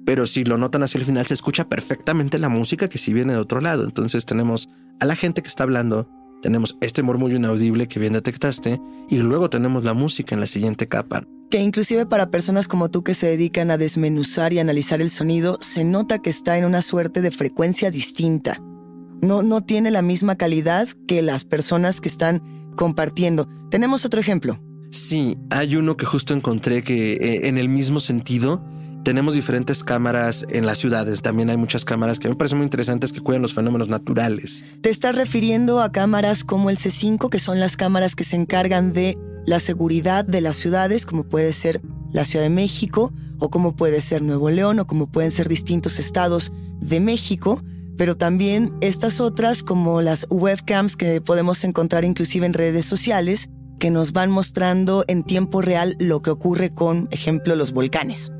Pero 0.05 0.25
si 0.25 0.43
lo 0.43 0.57
notan 0.57 0.83
hacia 0.83 0.97
el 0.97 1.05
final, 1.05 1.25
se 1.25 1.35
escucha 1.35 1.69
perfectamente 1.69 2.39
la 2.39 2.49
música 2.49 2.89
que 2.89 2.97
si 2.97 3.13
viene 3.13 3.33
de 3.33 3.39
otro 3.39 3.61
lado. 3.61 3.83
Entonces 3.85 4.25
tenemos 4.25 4.67
a 4.99 5.05
la 5.05 5.15
gente 5.15 5.41
que 5.41 5.47
está 5.47 5.63
hablando, 5.63 6.09
tenemos 6.41 6.77
este 6.81 7.03
murmullo 7.03 7.35
inaudible 7.35 7.87
que 7.87 7.99
bien 7.99 8.13
detectaste, 8.13 8.81
y 9.09 9.17
luego 9.17 9.49
tenemos 9.49 9.83
la 9.83 9.93
música 9.93 10.35
en 10.35 10.41
la 10.41 10.47
siguiente 10.47 10.87
capa. 10.87 11.23
Que 11.51 11.61
inclusive 11.61 12.05
para 12.05 12.31
personas 12.31 12.67
como 12.67 12.89
tú 12.89 13.03
que 13.03 13.13
se 13.13 13.27
dedican 13.27 13.71
a 13.71 13.77
desmenuzar 13.77 14.53
y 14.53 14.59
analizar 14.59 15.01
el 15.01 15.09
sonido, 15.09 15.59
se 15.61 15.83
nota 15.83 16.19
que 16.19 16.29
está 16.29 16.57
en 16.57 16.65
una 16.65 16.81
suerte 16.81 17.21
de 17.21 17.31
frecuencia 17.31 17.91
distinta. 17.91 18.59
No, 19.21 19.43
no 19.43 19.61
tiene 19.61 19.91
la 19.91 20.01
misma 20.01 20.35
calidad 20.35 20.87
que 21.07 21.21
las 21.21 21.43
personas 21.43 22.01
que 22.01 22.09
están 22.09 22.41
compartiendo. 22.75 23.47
Tenemos 23.69 24.05
otro 24.05 24.19
ejemplo. 24.19 24.59
Sí, 24.91 25.37
hay 25.49 25.77
uno 25.77 25.95
que 25.95 26.05
justo 26.05 26.33
encontré 26.33 26.83
que 26.83 27.13
eh, 27.13 27.47
en 27.47 27.57
el 27.57 27.69
mismo 27.69 27.99
sentido 27.99 28.61
tenemos 29.03 29.33
diferentes 29.33 29.83
cámaras 29.83 30.45
en 30.49 30.65
las 30.65 30.77
ciudades. 30.77 31.21
También 31.21 31.49
hay 31.49 31.57
muchas 31.57 31.85
cámaras 31.85 32.19
que 32.19 32.27
me 32.27 32.35
parecen 32.35 32.57
muy 32.57 32.65
interesantes 32.65 33.11
que 33.11 33.21
cuidan 33.21 33.41
los 33.41 33.53
fenómenos 33.53 33.87
naturales. 33.87 34.65
Te 34.81 34.89
estás 34.89 35.15
refiriendo 35.15 35.81
a 35.81 35.91
cámaras 35.91 36.43
como 36.43 36.69
el 36.69 36.77
C5, 36.77 37.29
que 37.29 37.39
son 37.39 37.59
las 37.59 37.77
cámaras 37.77 38.15
que 38.15 38.25
se 38.25 38.35
encargan 38.35 38.91
de 38.91 39.17
la 39.45 39.59
seguridad 39.59 40.25
de 40.25 40.41
las 40.41 40.57
ciudades, 40.57 41.05
como 41.05 41.23
puede 41.23 41.53
ser 41.53 41.81
la 42.11 42.25
Ciudad 42.25 42.43
de 42.43 42.49
México, 42.49 43.13
o 43.39 43.49
como 43.49 43.75
puede 43.75 44.01
ser 44.01 44.21
Nuevo 44.21 44.49
León, 44.49 44.77
o 44.79 44.87
como 44.87 45.09
pueden 45.09 45.31
ser 45.31 45.47
distintos 45.47 45.97
estados 45.99 46.51
de 46.79 46.99
México 46.99 47.63
pero 47.97 48.17
también 48.17 48.73
estas 48.81 49.19
otras 49.19 49.61
como 49.61 50.01
las 50.01 50.25
webcams 50.31 50.97
que 50.97 51.21
podemos 51.21 51.63
encontrar 51.63 52.03
inclusive 52.03 52.47
en 52.47 52.53
redes 52.53 52.85
sociales 52.85 53.49
que 53.81 53.89
nos 53.89 54.13
van 54.13 54.29
mostrando 54.29 55.03
en 55.07 55.23
tiempo 55.23 55.61
real 55.61 55.97
lo 55.99 56.21
que 56.21 56.29
ocurre 56.29 56.71
con, 56.71 57.07
ejemplo, 57.11 57.55
los 57.55 57.73
volcanes. 57.73 58.31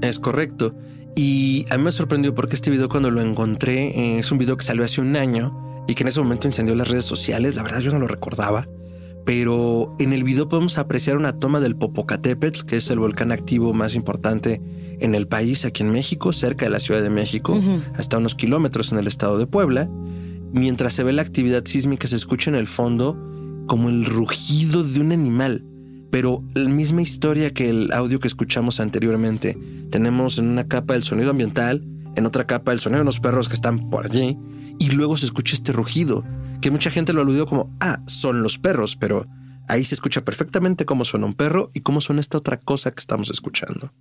es 0.00 0.18
correcto. 0.18 0.74
Y 1.14 1.66
a 1.70 1.76
mí 1.76 1.84
me 1.84 1.92
sorprendió 1.92 2.34
porque 2.34 2.54
este 2.54 2.70
video 2.70 2.88
cuando 2.88 3.10
lo 3.10 3.20
encontré 3.20 3.88
eh, 3.88 4.18
es 4.18 4.32
un 4.32 4.38
video 4.38 4.56
que 4.56 4.64
salió 4.64 4.82
hace 4.82 5.02
un 5.02 5.16
año 5.16 5.84
y 5.86 5.94
que 5.94 6.02
en 6.02 6.08
ese 6.08 6.20
momento 6.20 6.48
encendió 6.48 6.74
las 6.74 6.88
redes 6.88 7.04
sociales. 7.04 7.54
La 7.54 7.62
verdad 7.62 7.80
yo 7.80 7.92
no 7.92 7.98
lo 7.98 8.08
recordaba 8.08 8.66
pero 9.26 9.94
en 9.98 10.12
el 10.12 10.24
video 10.24 10.48
podemos 10.48 10.78
apreciar 10.78 11.16
una 11.16 11.38
toma 11.38 11.60
del 11.60 11.76
Popocatépetl, 11.76 12.64
que 12.64 12.76
es 12.78 12.90
el 12.90 12.98
volcán 12.98 13.30
activo 13.30 13.72
más 13.72 13.94
importante 13.94 14.60
en 14.98 15.14
el 15.14 15.28
país, 15.28 15.64
aquí 15.64 15.82
en 15.82 15.92
México, 15.92 16.32
cerca 16.32 16.64
de 16.64 16.70
la 16.70 16.80
Ciudad 16.80 17.02
de 17.02 17.10
México, 17.10 17.60
hasta 17.96 18.18
unos 18.18 18.34
kilómetros 18.34 18.90
en 18.92 18.98
el 18.98 19.06
estado 19.06 19.38
de 19.38 19.46
Puebla. 19.46 19.88
Mientras 20.52 20.94
se 20.94 21.04
ve 21.04 21.12
la 21.12 21.22
actividad 21.22 21.64
sísmica, 21.64 22.08
se 22.08 22.16
escucha 22.16 22.50
en 22.50 22.56
el 22.56 22.66
fondo 22.66 23.29
como 23.70 23.88
el 23.88 24.04
rugido 24.04 24.82
de 24.82 24.98
un 24.98 25.12
animal, 25.12 25.62
pero 26.10 26.42
la 26.54 26.68
misma 26.68 27.02
historia 27.02 27.54
que 27.54 27.70
el 27.70 27.92
audio 27.92 28.18
que 28.18 28.26
escuchamos 28.26 28.80
anteriormente. 28.80 29.56
Tenemos 29.92 30.38
en 30.38 30.48
una 30.48 30.66
capa 30.66 30.96
el 30.96 31.04
sonido 31.04 31.30
ambiental, 31.30 31.86
en 32.16 32.26
otra 32.26 32.48
capa 32.48 32.72
el 32.72 32.80
sonido 32.80 32.98
de 32.98 33.04
los 33.04 33.20
perros 33.20 33.46
que 33.46 33.54
están 33.54 33.88
por 33.88 34.06
allí, 34.06 34.36
y 34.80 34.90
luego 34.90 35.16
se 35.16 35.26
escucha 35.26 35.54
este 35.54 35.70
rugido, 35.70 36.24
que 36.60 36.72
mucha 36.72 36.90
gente 36.90 37.12
lo 37.12 37.20
aludió 37.20 37.46
como, 37.46 37.72
ah, 37.78 38.00
son 38.08 38.42
los 38.42 38.58
perros, 38.58 38.96
pero 38.96 39.28
ahí 39.68 39.84
se 39.84 39.94
escucha 39.94 40.24
perfectamente 40.24 40.84
cómo 40.84 41.04
suena 41.04 41.26
un 41.26 41.34
perro 41.34 41.70
y 41.72 41.82
cómo 41.82 42.00
suena 42.00 42.22
esta 42.22 42.38
otra 42.38 42.56
cosa 42.56 42.90
que 42.90 42.98
estamos 42.98 43.30
escuchando. 43.30 43.92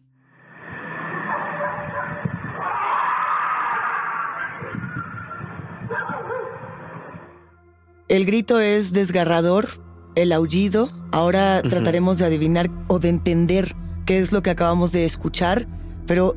El 8.10 8.26
grito 8.26 8.60
es 8.60 8.92
desgarrador, 8.92 9.68
el 10.16 10.32
aullido. 10.32 10.90
Ahora 11.12 11.62
trataremos 11.62 12.18
de 12.18 12.26
adivinar 12.26 12.68
o 12.88 12.98
de 12.98 13.10
entender 13.10 13.76
qué 14.08 14.18
es 14.18 14.32
lo 14.32 14.42
que 14.42 14.50
acabamos 14.50 14.92
de 14.92 15.06
escuchar. 15.06 15.68
Pero, 16.08 16.36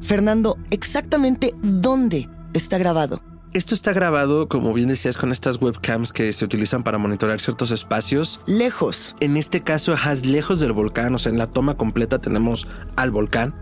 Fernando, 0.00 0.56
exactamente 0.70 1.54
dónde 1.62 2.30
está 2.54 2.78
grabado. 2.78 3.22
Esto 3.52 3.74
está 3.74 3.92
grabado, 3.92 4.48
como 4.48 4.72
bien 4.72 4.88
decías, 4.88 5.18
con 5.18 5.30
estas 5.30 5.60
webcams 5.60 6.14
que 6.14 6.32
se 6.32 6.42
utilizan 6.42 6.84
para 6.84 6.96
monitorear 6.96 7.38
ciertos 7.38 7.70
espacios. 7.70 8.40
Lejos. 8.46 9.14
En 9.20 9.36
este 9.36 9.60
caso, 9.60 9.92
es 9.92 10.24
lejos 10.24 10.58
del 10.58 10.72
volcán. 10.72 11.14
O 11.14 11.18
sea, 11.18 11.30
en 11.30 11.36
la 11.36 11.48
toma 11.48 11.76
completa 11.76 12.18
tenemos 12.18 12.66
al 12.96 13.10
volcán. 13.10 13.54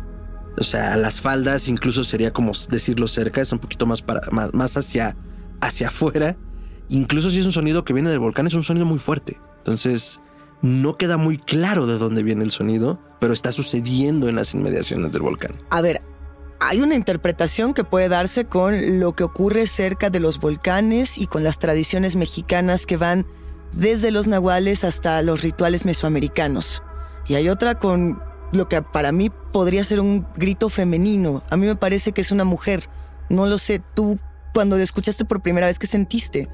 O 0.58 0.62
sea, 0.62 0.96
las 0.96 1.20
faldas, 1.20 1.66
incluso 1.66 2.04
sería 2.04 2.32
como 2.32 2.52
decirlo 2.70 3.08
cerca, 3.08 3.40
es 3.40 3.50
un 3.50 3.58
poquito 3.58 3.84
más, 3.84 4.00
para, 4.00 4.20
más, 4.30 4.54
más 4.54 4.76
hacia, 4.76 5.16
hacia 5.60 5.88
afuera 5.88 6.36
incluso 6.88 7.30
si 7.30 7.38
es 7.38 7.47
un 7.47 7.52
sonido 7.52 7.85
que 7.85 7.92
viene 7.92 8.11
del 8.11 8.18
volcán, 8.18 8.47
es 8.47 8.54
un 8.54 8.62
sonido 8.62 8.87
muy 8.87 8.99
fuerte. 8.99 9.38
Entonces, 9.59 10.21
no 10.62 10.97
queda 10.97 11.16
muy 11.16 11.38
claro 11.38 11.87
de 11.87 11.99
dónde 11.99 12.23
viene 12.23 12.45
el 12.45 12.50
sonido, 12.50 12.99
pero 13.21 13.33
está 13.33 13.52
sucediendo 13.52 14.28
en 14.28 14.37
las 14.37 14.54
inmediaciones 14.54 15.12
del 15.12 15.23
volcán. 15.23 15.52
A 15.71 15.80
ver, 15.80 16.02
hay 16.61 16.80
una 16.80 16.97
interpretación 16.97 17.75
que 17.75 17.85
puede 17.85 18.09
darse 18.09 18.47
con 18.47 19.00
lo 19.00 19.14
que 19.14 19.25
ocurre 19.25 19.66
cerca 19.66 20.11
de 20.11 20.21
los 20.21 20.40
volcanes 20.40 21.18
y 21.18 21.26
con 21.26 21.45
las 21.45 21.59
tradiciones 21.59 22.16
mexicanas 22.16 22.87
que 22.87 22.97
van 22.97 23.26
desde 23.73 24.11
los 24.11 24.26
nahuales 24.26 24.83
hasta 24.85 25.23
los 25.23 25.42
rituales 25.42 25.85
mesoamericanos. 25.85 26.83
Y 27.28 27.35
hay 27.35 27.49
otra 27.49 27.78
con 27.78 28.21
lo 28.52 28.68
que 28.68 28.83
para 28.83 29.12
mí 29.12 29.30
podría 29.52 29.85
ser 29.85 30.00
un 30.00 30.26
grito 30.37 30.68
femenino. 30.68 31.42
A 31.50 31.57
mí 31.57 31.66
me 31.66 31.76
parece 31.76 32.12
que 32.12 32.23
es 32.23 32.33
una 32.33 32.45
mujer. 32.45 32.88
No 33.28 33.47
lo 33.47 33.59
sé, 33.59 33.83
tú 33.95 34.18
cuando 34.54 34.76
lo 34.76 34.83
escuchaste 34.83 35.25
por 35.25 35.42
primera 35.42 35.66
vez, 35.66 35.78
¿qué 35.78 35.87
sentiste? 35.87 36.49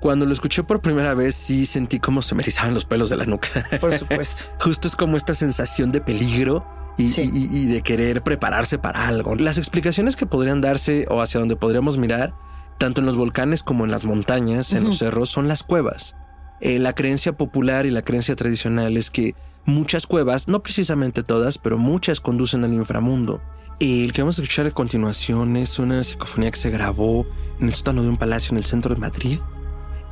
Cuando 0.00 0.26
lo 0.26 0.32
escuché 0.32 0.62
por 0.62 0.80
primera 0.80 1.14
vez, 1.14 1.34
sí 1.34 1.64
sentí 1.64 1.98
como 1.98 2.22
se 2.22 2.34
me 2.34 2.42
erizaban 2.42 2.74
los 2.74 2.84
pelos 2.84 3.08
de 3.08 3.16
la 3.16 3.24
nuca. 3.24 3.48
Por 3.80 3.96
supuesto. 3.96 4.44
Justo 4.60 4.88
es 4.88 4.96
como 4.96 5.16
esta 5.16 5.34
sensación 5.34 5.90
de 5.90 6.00
peligro 6.00 6.66
y, 6.98 7.66
de 7.66 7.82
querer 7.82 8.22
prepararse 8.22 8.78
para 8.78 9.08
algo. 9.08 9.34
Las 9.34 9.58
explicaciones 9.58 10.16
que 10.16 10.26
podrían 10.26 10.60
darse 10.60 11.06
o 11.08 11.20
hacia 11.20 11.40
donde 11.40 11.56
podríamos 11.56 11.98
mirar, 11.98 12.34
tanto 12.78 13.00
en 13.00 13.06
los 13.06 13.16
volcanes 13.16 13.62
como 13.62 13.84
en 13.84 13.90
las 13.90 14.04
montañas, 14.04 14.72
en 14.72 14.84
los 14.84 14.98
cerros, 14.98 15.30
son 15.30 15.48
las 15.48 15.62
cuevas. 15.62 16.14
Eh, 16.60 16.78
la 16.78 16.94
creencia 16.94 17.36
popular 17.36 17.86
y 17.86 17.90
la 17.90 18.02
creencia 18.02 18.36
tradicional 18.36 18.96
es 18.96 19.10
que 19.10 19.34
muchas 19.64 20.06
cuevas, 20.06 20.46
no 20.46 20.62
precisamente 20.62 21.22
todas, 21.22 21.58
pero 21.58 21.78
muchas 21.78 22.20
conducen 22.20 22.64
al 22.64 22.72
inframundo. 22.72 23.42
El 23.78 24.12
que 24.14 24.22
vamos 24.22 24.38
a 24.38 24.42
escuchar 24.42 24.66
a 24.66 24.70
continuación 24.70 25.56
es 25.56 25.78
una 25.78 26.02
psicofonía 26.02 26.50
que 26.50 26.58
se 26.58 26.70
grabó 26.70 27.26
en 27.60 27.66
el 27.66 27.74
sótano 27.74 28.02
de 28.02 28.08
un 28.08 28.16
palacio 28.16 28.52
en 28.52 28.58
el 28.58 28.64
centro 28.64 28.94
de 28.94 29.00
Madrid 29.00 29.38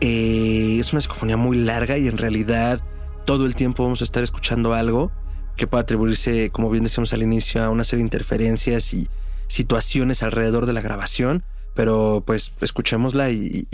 eh, 0.07 0.77
es 0.79 0.93
una 0.93 1.01
psicofonía 1.01 1.39
muy 1.39 1.57
larga 1.57 1.97
y 1.97 2.09
en 2.09 2.19
realidad 2.19 2.83
todo 3.25 3.47
el 3.47 3.55
tiempo 3.55 3.85
vamos 3.85 4.03
a 4.03 4.05
estar 4.05 4.23
escuchando 4.23 4.75
algo 4.75 5.11
que 5.57 5.67
puede 5.67 5.81
atribuirse, 5.81 6.51
como 6.51 6.69
bien 6.69 6.85
decíamos 6.85 7.15
al 7.15 7.23
inicio, 7.23 7.65
a 7.65 7.71
una 7.71 7.85
serie 7.85 8.01
de 8.01 8.09
interferencias 8.09 8.93
y 8.93 9.09
situaciones 9.47 10.23
alrededor 10.23 10.67
de 10.67 10.75
la 10.75 10.83
grabación. 10.83 11.43
Pero 11.75 12.23
pues 12.27 12.53
escuchémosla 12.61 13.31
y 13.31 13.67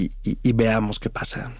veamos 0.54 1.00
qué 1.00 1.10
pasa. 1.10 1.52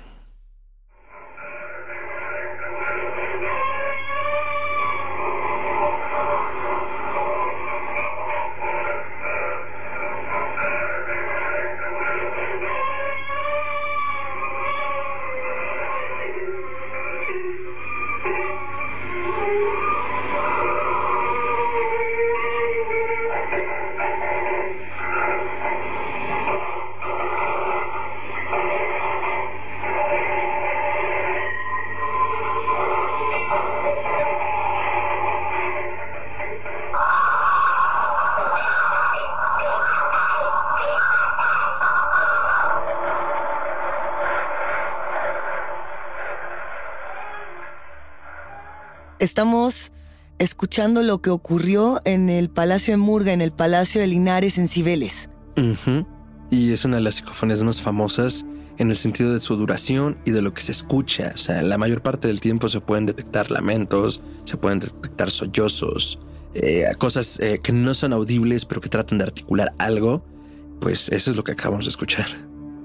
Estamos 49.20 49.92
escuchando 50.38 51.02
lo 51.02 51.20
que 51.20 51.28
ocurrió 51.28 52.00
en 52.06 52.30
el 52.30 52.48
Palacio 52.48 52.94
de 52.94 52.96
Murga, 52.96 53.34
en 53.34 53.42
el 53.42 53.52
Palacio 53.52 54.00
de 54.00 54.06
Linares, 54.06 54.56
en 54.56 54.66
Cibeles. 54.66 55.28
Y 56.50 56.72
es 56.72 56.86
una 56.86 56.96
de 56.96 57.02
las 57.02 57.16
psicofonías 57.16 57.62
más 57.62 57.82
famosas 57.82 58.46
en 58.78 58.90
el 58.90 58.96
sentido 58.96 59.34
de 59.34 59.40
su 59.40 59.56
duración 59.56 60.16
y 60.24 60.30
de 60.30 60.40
lo 60.40 60.54
que 60.54 60.62
se 60.62 60.72
escucha. 60.72 61.32
O 61.34 61.36
sea, 61.36 61.60
la 61.60 61.76
mayor 61.76 62.00
parte 62.00 62.28
del 62.28 62.40
tiempo 62.40 62.70
se 62.70 62.80
pueden 62.80 63.04
detectar 63.04 63.50
lamentos, 63.50 64.22
se 64.46 64.56
pueden 64.56 64.80
detectar 64.80 65.30
sollozos, 65.30 66.18
eh, 66.54 66.86
cosas 66.96 67.38
eh, 67.40 67.60
que 67.62 67.72
no 67.72 67.92
son 67.92 68.14
audibles 68.14 68.64
pero 68.64 68.80
que 68.80 68.88
tratan 68.88 69.18
de 69.18 69.24
articular 69.24 69.74
algo. 69.76 70.24
Pues 70.80 71.10
eso 71.10 71.30
es 71.30 71.36
lo 71.36 71.44
que 71.44 71.52
acabamos 71.52 71.84
de 71.84 71.90
escuchar. 71.90 72.26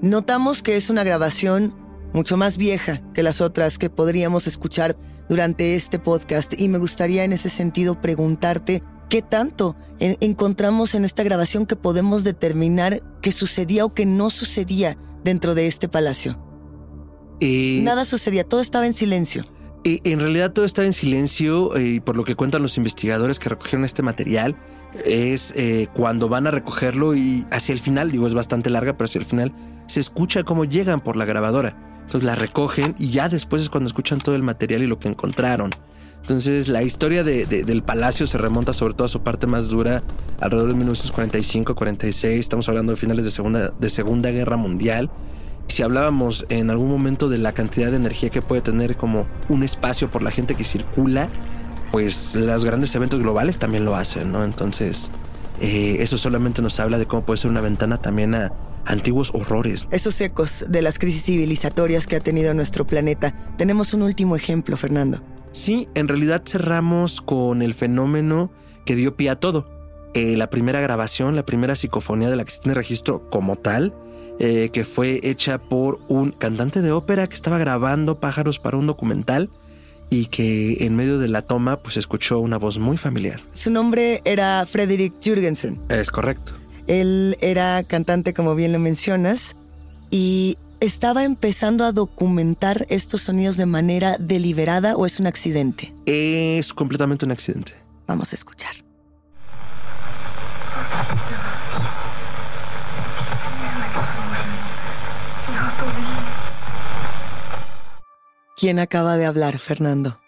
Notamos 0.02 0.62
que 0.62 0.76
es 0.76 0.90
una 0.90 1.02
grabación 1.02 1.72
mucho 2.16 2.38
más 2.38 2.56
vieja 2.56 3.02
que 3.12 3.22
las 3.22 3.42
otras 3.42 3.76
que 3.76 3.90
podríamos 3.90 4.46
escuchar 4.46 4.96
durante 5.28 5.74
este 5.74 5.98
podcast 5.98 6.58
y 6.58 6.70
me 6.70 6.78
gustaría 6.78 7.24
en 7.24 7.34
ese 7.34 7.50
sentido 7.50 8.00
preguntarte 8.00 8.82
qué 9.10 9.20
tanto 9.20 9.76
encontramos 10.00 10.94
en 10.94 11.04
esta 11.04 11.22
grabación 11.22 11.66
que 11.66 11.76
podemos 11.76 12.24
determinar 12.24 13.02
que 13.20 13.32
sucedía 13.32 13.84
o 13.84 13.92
que 13.92 14.06
no 14.06 14.30
sucedía 14.30 14.96
dentro 15.24 15.54
de 15.54 15.66
este 15.66 15.88
palacio. 15.88 16.42
Eh, 17.40 17.80
Nada 17.82 18.06
sucedía, 18.06 18.44
todo 18.44 18.62
estaba 18.62 18.86
en 18.86 18.94
silencio. 18.94 19.44
Eh, 19.84 20.00
en 20.04 20.18
realidad 20.18 20.52
todo 20.52 20.64
estaba 20.64 20.86
en 20.86 20.94
silencio 20.94 21.76
eh, 21.76 21.82
y 21.82 22.00
por 22.00 22.16
lo 22.16 22.24
que 22.24 22.34
cuentan 22.34 22.62
los 22.62 22.78
investigadores 22.78 23.38
que 23.38 23.50
recogieron 23.50 23.84
este 23.84 24.02
material, 24.02 24.56
es 25.04 25.52
cuando 25.92 26.30
van 26.30 26.46
a 26.46 26.50
recogerlo 26.50 27.14
y 27.14 27.44
hacia 27.50 27.74
el 27.74 27.78
final, 27.78 28.10
digo 28.10 28.26
es 28.26 28.32
bastante 28.32 28.70
larga, 28.70 28.96
pero 28.96 29.04
hacia 29.04 29.18
el 29.18 29.26
final 29.26 29.52
se 29.86 30.00
escucha 30.00 30.44
cómo 30.44 30.64
llegan 30.64 31.02
por 31.02 31.16
la 31.16 31.26
grabadora. 31.26 31.76
Entonces 32.06 32.24
la 32.24 32.36
recogen 32.36 32.94
y 32.98 33.10
ya 33.10 33.28
después 33.28 33.62
es 33.62 33.68
cuando 33.68 33.88
escuchan 33.88 34.18
todo 34.20 34.36
el 34.36 34.42
material 34.44 34.82
y 34.82 34.86
lo 34.86 35.00
que 35.00 35.08
encontraron. 35.08 35.72
Entonces 36.20 36.68
la 36.68 36.84
historia 36.84 37.24
del 37.24 37.82
palacio 37.82 38.28
se 38.28 38.38
remonta 38.38 38.72
sobre 38.72 38.94
todo 38.94 39.06
a 39.06 39.08
su 39.08 39.22
parte 39.22 39.48
más 39.48 39.66
dura 39.66 40.04
alrededor 40.40 40.72
de 40.72 40.84
1945-46. 40.84 42.24
Estamos 42.26 42.68
hablando 42.68 42.92
de 42.92 42.96
finales 42.96 43.24
de 43.24 43.30
segunda, 43.32 43.72
de 43.78 43.90
segunda 43.90 44.30
Guerra 44.30 44.56
Mundial. 44.56 45.10
Si 45.66 45.82
hablábamos 45.82 46.46
en 46.48 46.70
algún 46.70 46.90
momento 46.90 47.28
de 47.28 47.38
la 47.38 47.52
cantidad 47.52 47.90
de 47.90 47.96
energía 47.96 48.30
que 48.30 48.40
puede 48.40 48.62
tener 48.62 48.96
como 48.96 49.26
un 49.48 49.64
espacio 49.64 50.08
por 50.08 50.22
la 50.22 50.30
gente 50.30 50.54
que 50.54 50.62
circula, 50.62 51.28
pues 51.90 52.36
los 52.36 52.64
grandes 52.64 52.94
eventos 52.94 53.20
globales 53.20 53.58
también 53.58 53.84
lo 53.84 53.96
hacen, 53.96 54.30
¿no? 54.30 54.44
Entonces 54.44 55.10
eh, 55.60 55.96
eso 56.00 56.18
solamente 56.18 56.62
nos 56.62 56.78
habla 56.78 56.98
de 56.98 57.06
cómo 57.06 57.24
puede 57.24 57.38
ser 57.38 57.50
una 57.50 57.60
ventana 57.60 57.98
también 57.98 58.34
a, 58.34 58.52
antiguos 58.86 59.30
horrores. 59.34 59.86
Esos 59.90 60.20
ecos 60.20 60.64
de 60.68 60.82
las 60.82 60.98
crisis 60.98 61.24
civilizatorias 61.24 62.06
que 62.06 62.16
ha 62.16 62.20
tenido 62.20 62.54
nuestro 62.54 62.86
planeta. 62.86 63.34
Tenemos 63.58 63.92
un 63.94 64.02
último 64.02 64.36
ejemplo, 64.36 64.76
Fernando. 64.76 65.20
Sí, 65.52 65.88
en 65.94 66.08
realidad 66.08 66.42
cerramos 66.46 67.20
con 67.20 67.62
el 67.62 67.74
fenómeno 67.74 68.50
que 68.84 68.96
dio 68.96 69.16
pie 69.16 69.30
a 69.30 69.36
todo. 69.40 69.68
Eh, 70.14 70.36
la 70.36 70.48
primera 70.48 70.80
grabación, 70.80 71.36
la 71.36 71.44
primera 71.44 71.74
psicofonía 71.74 72.30
de 72.30 72.36
la 72.36 72.44
que 72.44 72.52
se 72.52 72.60
tiene 72.60 72.74
registro 72.74 73.28
como 73.28 73.56
tal, 73.56 73.94
eh, 74.38 74.70
que 74.72 74.84
fue 74.84 75.20
hecha 75.22 75.58
por 75.58 76.00
un 76.08 76.30
cantante 76.30 76.82
de 76.82 76.92
ópera 76.92 77.26
que 77.26 77.34
estaba 77.34 77.58
grabando 77.58 78.20
pájaros 78.20 78.58
para 78.58 78.76
un 78.76 78.86
documental 78.86 79.50
y 80.10 80.26
que 80.26 80.84
en 80.84 80.94
medio 80.94 81.18
de 81.18 81.28
la 81.28 81.42
toma 81.42 81.78
pues 81.78 81.96
escuchó 81.96 82.38
una 82.40 82.58
voz 82.58 82.78
muy 82.78 82.96
familiar. 82.96 83.40
Su 83.52 83.70
nombre 83.70 84.22
era 84.24 84.64
Frederick 84.66 85.14
Jürgensen. 85.20 85.80
Es 85.88 86.10
correcto. 86.10 86.52
Él 86.86 87.36
era 87.40 87.82
cantante, 87.84 88.34
como 88.34 88.54
bien 88.54 88.72
lo 88.72 88.78
mencionas, 88.78 89.56
y 90.10 90.56
estaba 90.80 91.24
empezando 91.24 91.84
a 91.84 91.92
documentar 91.92 92.86
estos 92.88 93.22
sonidos 93.22 93.56
de 93.56 93.66
manera 93.66 94.16
deliberada 94.18 94.96
o 94.96 95.06
es 95.06 95.18
un 95.20 95.26
accidente. 95.26 95.92
Es 96.06 96.72
completamente 96.72 97.24
un 97.24 97.32
accidente. 97.32 97.74
Vamos 98.06 98.32
a 98.32 98.36
escuchar. 98.36 98.74
¿Quién 108.56 108.78
acaba 108.78 109.16
de 109.18 109.26
hablar, 109.26 109.58
Fernando? 109.58 110.18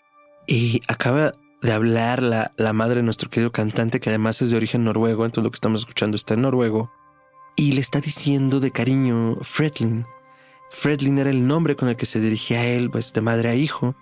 Y 0.46 0.82
acaba 0.86 1.32
de 1.62 1.72
hablar 1.72 2.22
la, 2.22 2.52
la 2.56 2.72
madre 2.72 2.96
de 2.96 3.02
nuestro 3.02 3.30
querido 3.30 3.52
cantante, 3.52 4.00
que 4.00 4.10
además 4.10 4.40
es 4.42 4.50
de 4.50 4.56
origen 4.56 4.84
noruego, 4.84 5.24
entonces 5.24 5.44
lo 5.44 5.50
que 5.50 5.56
estamos 5.56 5.80
escuchando 5.80 6.16
está 6.16 6.34
en 6.34 6.42
noruego, 6.42 6.90
y 7.56 7.72
le 7.72 7.80
está 7.80 8.00
diciendo 8.00 8.60
de 8.60 8.70
cariño 8.70 9.38
Fredlin. 9.42 10.06
Fredlin 10.70 11.18
era 11.18 11.30
el 11.30 11.46
nombre 11.46 11.76
con 11.76 11.88
el 11.88 11.96
que 11.96 12.06
se 12.06 12.20
dirigía 12.20 12.60
a 12.60 12.66
él, 12.66 12.90
pues 12.90 13.12
de 13.12 13.20
madre 13.20 13.48
a 13.48 13.54
hijo, 13.54 13.96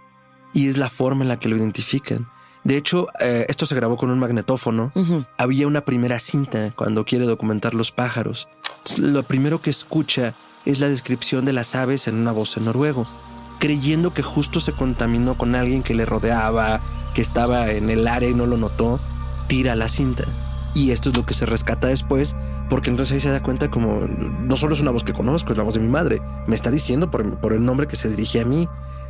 y 0.53 0.69
es 0.69 0.77
la 0.77 0.90
forma 0.90 1.23
en 1.23 1.29
la 1.29 1.38
que 1.38 1.49
lo 1.49 1.57
identifican. 1.57 2.29
De 2.64 2.77
hecho, 2.77 3.07
eh, 3.21 3.47
esto 3.49 3.64
se 3.64 3.77
grabó 3.77 3.97
con 3.97 4.11
un 4.11 4.19
magnetófono. 4.19 4.92
Había 5.38 5.69
una 5.69 5.85
primera 5.85 6.19
cinta 6.19 6.73
cuando 6.75 7.05
quiere 7.05 7.25
documentar 7.25 7.75
los 7.75 7.92
pájaros. 7.92 8.49
Lo 8.99 9.23
primero 9.23 9.62
que 9.62 9.71
escucha 9.71 10.35
es 10.64 10.81
la 10.81 10.88
descripción 10.88 11.45
de 11.45 11.53
las 11.53 11.77
aves 11.77 12.09
en 12.09 12.16
una 12.16 12.33
voz 12.33 12.57
en 12.57 12.64
noruego, 12.64 13.07
creyendo 13.61 14.12
que 14.12 14.23
justo 14.23 14.59
se 14.59 14.73
contaminó 14.73 15.38
con 15.38 15.55
alguien 15.55 15.85
que 15.85 15.95
le 15.95 16.05
rodeaba, 16.05 16.83
que 17.16 17.22
estaba 17.22 17.70
en 17.70 17.88
el 17.88 18.07
área 18.07 18.29
y 18.29 18.35
no 18.35 18.44
lo 18.44 18.59
notó, 18.59 19.00
tira 19.48 19.74
la 19.74 19.88
cinta. 19.88 20.24
Y 20.74 20.90
esto 20.90 21.09
es 21.09 21.16
lo 21.16 21.24
que 21.24 21.33
se 21.33 21.46
rescata 21.46 21.87
después, 21.87 22.37
porque 22.68 22.90
entonces 22.90 23.14
ahí 23.14 23.20
se 23.20 23.31
da 23.31 23.42
cuenta 23.42 23.70
como 23.70 24.07
no 24.07 24.55
solo 24.59 24.74
es 24.74 24.83
una 24.83 24.90
voz 24.90 25.02
que 25.02 25.14
conozco, 25.14 25.52
es 25.52 25.57
la 25.57 25.64
voz 25.64 25.72
de 25.72 25.81
mi 25.81 25.88
madre, 25.88 26.20
me 26.46 26.55
está 26.55 26.70
diciendo 26.70 27.11
por, 27.11 27.38
por 27.38 27.55
el 27.55 27.64
nombre 27.64 27.87
que 27.87 27.96
se 27.96 28.11
dirige 28.11 28.42
a 28.42 28.44
mí. 28.44 28.68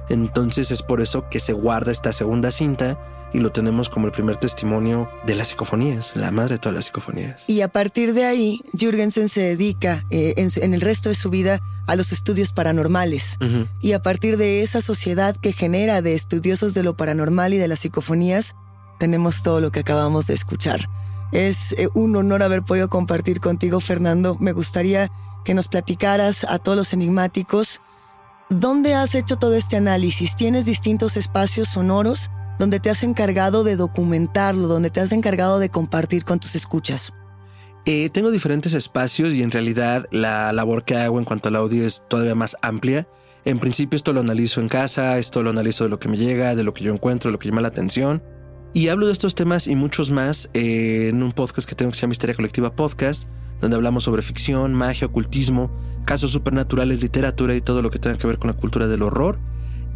Entonces 0.09 0.71
es 0.71 0.85
por 0.85 1.01
eso 1.01 1.29
que 1.29 1.40
se 1.40 1.53
guarda 1.53 1.90
esta 1.90 2.12
segunda 2.12 2.53
cinta 2.53 2.97
y 3.37 3.38
lo 3.38 3.53
tenemos 3.53 3.90
como 3.90 4.07
el 4.07 4.12
primer 4.12 4.38
testimonio 4.38 5.11
de 5.27 5.35
las 5.35 5.49
psicofonías, 5.49 6.16
la 6.16 6.31
madre 6.31 6.55
de 6.55 6.59
todas 6.59 6.75
las 6.75 6.87
psicofonías. 6.87 7.42
Y 7.46 7.61
a 7.61 7.68
partir 7.68 8.14
de 8.14 8.25
ahí, 8.25 8.62
Jürgensen 8.72 9.29
se 9.29 9.42
dedica 9.42 10.07
eh, 10.09 10.33
en, 10.38 10.49
en 10.57 10.72
el 10.72 10.81
resto 10.81 11.11
de 11.11 11.14
su 11.14 11.29
vida 11.29 11.61
a 11.87 11.96
los 11.96 12.12
estudios 12.12 12.53
paranormales. 12.53 13.37
Ujú. 13.42 13.68
Y 13.83 13.92
a 13.92 14.01
partir 14.01 14.38
de 14.38 14.62
esa 14.62 14.81
sociedad 14.81 15.37
que 15.37 15.53
genera 15.53 16.01
de 16.01 16.14
estudiosos 16.14 16.72
de 16.72 16.83
lo 16.83 16.96
paranormal 16.96 17.53
y 17.53 17.59
de 17.59 17.68
las 17.68 17.81
psicofonías, 17.81 18.57
tenemos 18.99 19.42
todo 19.42 19.61
lo 19.61 19.70
que 19.70 19.81
acabamos 19.81 20.27
de 20.27 20.33
escuchar. 20.33 20.88
Es 21.31 21.72
eh, 21.72 21.88
un 21.92 22.16
honor 22.16 22.42
haber 22.42 22.62
podido 22.62 22.88
compartir 22.88 23.40
contigo, 23.40 23.81
Fernando. 23.81 24.38
Me 24.40 24.53
gustaría 24.53 25.11
que 25.44 25.53
nos 25.53 25.68
platicaras 25.68 26.44
a 26.44 26.59
todos 26.59 26.79
los 26.79 26.94
enigmáticos 26.94 27.83
dónde 28.49 28.94
has 28.94 29.14
hecho 29.14 29.37
todo 29.37 29.57
este 29.57 29.77
análisis. 29.77 30.37
¿Tienes 30.37 30.64
distintos 30.64 31.18
espacios 31.18 31.68
sonoros 31.68 32.31
donde 32.59 32.81
te 32.81 32.90
has 32.90 33.03
encargado 33.03 33.64
de 33.64 33.77
documentarlo, 33.77 34.69
donde 34.69 34.90
te 34.90 35.01
has 35.01 35.12
encargado 35.12 35.59
de 35.59 35.69
compartir 35.69 36.25
con 36.25 36.38
tus 36.38 36.55
escuchas? 36.55 37.12
Eh, 37.85 38.11
tengo 38.11 38.33
diferentes 38.33 38.75
espacios 38.75 39.33
y 39.33 39.42
en 39.42 39.53
realidad 39.53 40.07
la 40.11 40.53
labor 40.53 40.85
que 40.85 40.97
hago 40.97 41.19
en 41.19 41.25
cuanto 41.25 41.49
al 41.49 41.57
audio 41.57 41.87
es 41.87 42.03
todavía 42.09 42.35
más 42.35 42.57
amplia. 42.61 43.07
En 43.45 43.61
principio 43.61 43.97
esto 43.97 44.12
lo 44.12 44.21
analizo 44.21 44.61
en 44.61 44.69
casa, 44.69 45.19
esto 45.19 45.40
lo 45.42 45.51
analizo 45.51 45.85
de 45.85 45.90
lo 45.90 46.01
que 46.01 46.09
me 46.09 46.16
llega, 46.16 46.57
de 46.57 46.64
lo 46.64 46.75
que 46.75 46.83
yo 46.83 46.92
encuentro, 46.92 47.29
de 47.29 47.33
lo 47.33 47.38
que 47.38 47.49
llama 47.49 47.61
la 47.61 47.69
atención. 47.69 48.25
Y 48.73 48.88
hablo 48.88 49.07
de 49.07 49.12
estos 49.12 49.37
temas 49.37 49.69
y 49.69 49.77
muchos 49.77 50.11
más 50.11 50.51
eh, 50.53 51.11
en 51.11 51.23
un 51.23 51.33
podcast 51.33 51.69
que 51.69 51.77
tengo 51.77 51.92
que 51.92 51.97
se 51.97 52.03
llama 52.03 52.11
Misteria 52.11 52.35
Colectiva 52.35 52.75
Podcast, 52.75 53.29
donde 53.61 53.77
hablamos 53.77 54.03
sobre 54.03 54.21
ficción, 54.21 54.75
magia, 54.75 55.07
ocultismo, 55.07 55.71
casos 56.05 56.33
supernaturales, 56.33 57.01
literatura 57.01 57.55
y 57.55 57.61
todo 57.61 57.83
lo 57.83 57.90
que 57.90 58.01
tenga 58.01 58.19
que 58.19 58.27
ver 58.27 58.38
con 58.38 58.49
la 58.49 58.57
cultura 58.57 58.88
del 58.88 59.03
horror. 59.03 59.38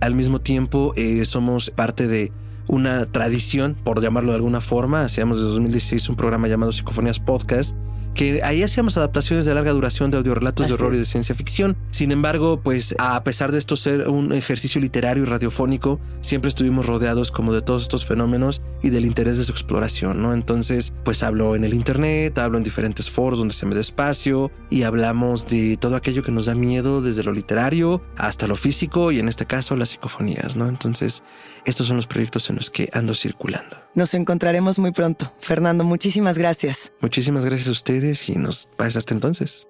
Al 0.01 0.14
mismo 0.14 0.40
tiempo, 0.40 0.92
eh, 0.96 1.25
somos 1.25 1.70
parte 1.70 2.07
de 2.07 2.33
una 2.66 3.07
tradición, 3.07 3.77
por 3.83 4.03
llamarlo 4.03 4.33
de 4.33 4.37
alguna 4.37 4.61
forma. 4.61 5.05
Hacíamos 5.05 5.37
desde 5.38 5.51
2016 5.51 6.09
un 6.09 6.16
programa 6.16 6.49
llamado 6.49 6.73
Psicofonías 6.73 7.20
Podcast, 7.20 7.77
que 8.14 8.42
ahí 8.42 8.62
hacíamos 8.62 8.96
adaptaciones 8.96 9.46
de 9.46 9.55
larga 9.55 9.73
duración 9.73 10.11
de 10.11 10.18
audiorelatos 10.18 10.68
de 10.68 10.75
horror 10.75 10.94
y 10.94 10.99
de 10.99 11.05
ciencia 11.05 11.35
ficción. 11.35 11.77
Sin 11.90 12.12
embargo, 12.12 12.61
pues 12.62 12.94
a 12.99 13.23
pesar 13.25 13.53
de 13.53 13.59
esto 13.59 13.77
ser 13.77 14.09
un 14.09 14.33
ejercicio 14.33 14.81
literario 14.81 15.23
y 15.23 15.27
radiofónico, 15.27 16.01
siempre 16.20 16.49
estuvimos 16.49 16.87
rodeados 16.87 17.31
como 17.31 17.53
de 17.53 17.62
todos 17.62 17.83
estos 17.83 18.05
fenómenos 18.05 18.62
y 18.83 18.90
del 18.90 19.05
interés 19.05 19.38
de 19.38 19.45
su 19.45 19.53
exploración, 19.53 20.23
¿no? 20.23 20.33
Entonces, 20.33 20.93
pues 21.05 21.23
hablo 21.23 21.57
en 21.57 21.64
el 21.64 21.75
internet, 21.75 22.38
hablo 22.38 22.59
en 22.59 22.64
diferentes 22.64 23.11
foros 23.11 23.38
donde 23.38 23.55
se 23.55 23.66
me 23.66 23.75
da 23.75 23.81
espacio 23.81 24.51
y 24.71 24.83
hablamos 24.83 25.49
de 25.49 25.77
todo 25.77 25.97
aquello 25.97 26.23
que 26.23 26.33
nos 26.33 26.47
da 26.47 26.55
miedo, 26.55 27.03
desde 27.03 27.23
lo 27.23 27.33
literario 27.33 28.03
hasta 28.16 28.47
lo 28.47 28.57
físico 28.57 29.12
y 29.12 29.19
en 29.19 29.29
este 29.29 29.47
caso 29.47 29.77
las 29.77 29.90
psicofonías, 29.90 30.57
¿no? 30.57 30.69
Entonces, 30.69 31.23
estos 31.64 31.87
son 31.87 31.97
los 31.97 32.07
proyectos 32.07 32.49
en 32.51 32.57
los 32.57 32.71
que 32.71 32.88
ando 32.93 33.14
circulando. 33.14 33.77
Nos 33.95 34.14
encontraremos 34.14 34.79
muy 34.79 34.93
pronto. 34.93 35.33
Fernando, 35.40 35.85
muchísimas 35.85 36.38
gracias. 36.38 36.93
Muchísimas 37.01 37.45
gracias 37.45 37.69
a 37.69 37.73
ustedes 37.73 38.29
y 38.29 38.37
nos 38.37 38.69
vemos 38.79 38.97
hasta 38.97 39.14
entonces. 39.14 39.66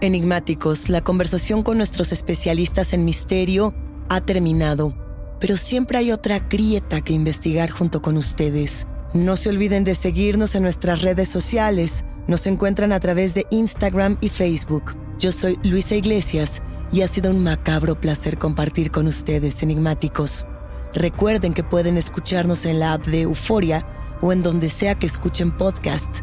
Enigmáticos, 0.00 0.88
la 0.88 1.02
conversación 1.02 1.62
con 1.62 1.76
nuestros 1.76 2.10
especialistas 2.12 2.94
en 2.94 3.04
misterio 3.04 3.74
ha 4.08 4.22
terminado, 4.22 4.94
pero 5.40 5.56
siempre 5.56 5.98
hay 5.98 6.12
otra 6.12 6.38
grieta 6.38 7.00
que 7.00 7.14
investigar 7.14 7.70
junto 7.70 8.02
con 8.02 8.16
ustedes. 8.16 8.86
No 9.14 9.36
se 9.36 9.48
olviden 9.48 9.82
de 9.82 9.94
seguirnos 9.94 10.54
en 10.54 10.62
nuestras 10.62 11.02
redes 11.02 11.28
sociales. 11.28 12.04
Nos 12.28 12.46
encuentran 12.46 12.92
a 12.92 13.00
través 13.00 13.34
de 13.34 13.46
Instagram 13.50 14.18
y 14.20 14.28
Facebook. 14.28 14.94
Yo 15.18 15.32
soy 15.32 15.58
Luisa 15.64 15.96
Iglesias 15.96 16.62
y 16.92 17.00
ha 17.00 17.08
sido 17.08 17.30
un 17.30 17.42
macabro 17.42 17.98
placer 18.00 18.38
compartir 18.38 18.90
con 18.90 19.06
ustedes, 19.06 19.62
enigmáticos. 19.62 20.46
Recuerden 20.94 21.54
que 21.54 21.64
pueden 21.64 21.96
escucharnos 21.96 22.66
en 22.66 22.78
la 22.78 22.92
app 22.92 23.06
de 23.06 23.22
Euforia 23.22 23.84
o 24.20 24.32
en 24.32 24.42
donde 24.42 24.68
sea 24.68 24.94
que 24.94 25.06
escuchen 25.06 25.50
podcast. 25.50 26.14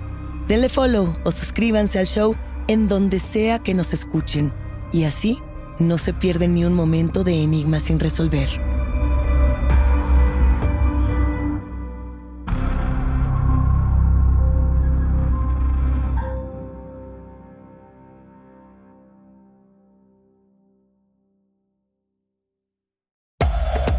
Denle 0.47 0.69
follow 0.69 1.15
o 1.23 1.31
suscríbanse 1.31 1.99
al 1.99 2.05
show 2.05 2.35
en 2.67 2.87
donde 2.87 3.19
sea 3.19 3.59
que 3.59 3.73
nos 3.73 3.93
escuchen. 3.93 4.51
Y 4.93 5.03
así 5.03 5.39
no 5.79 5.97
se 5.97 6.13
pierden 6.13 6.53
ni 6.53 6.65
un 6.65 6.73
momento 6.73 7.23
de 7.23 7.41
enigma 7.41 7.79
sin 7.79 7.99
resolver. 7.99 8.47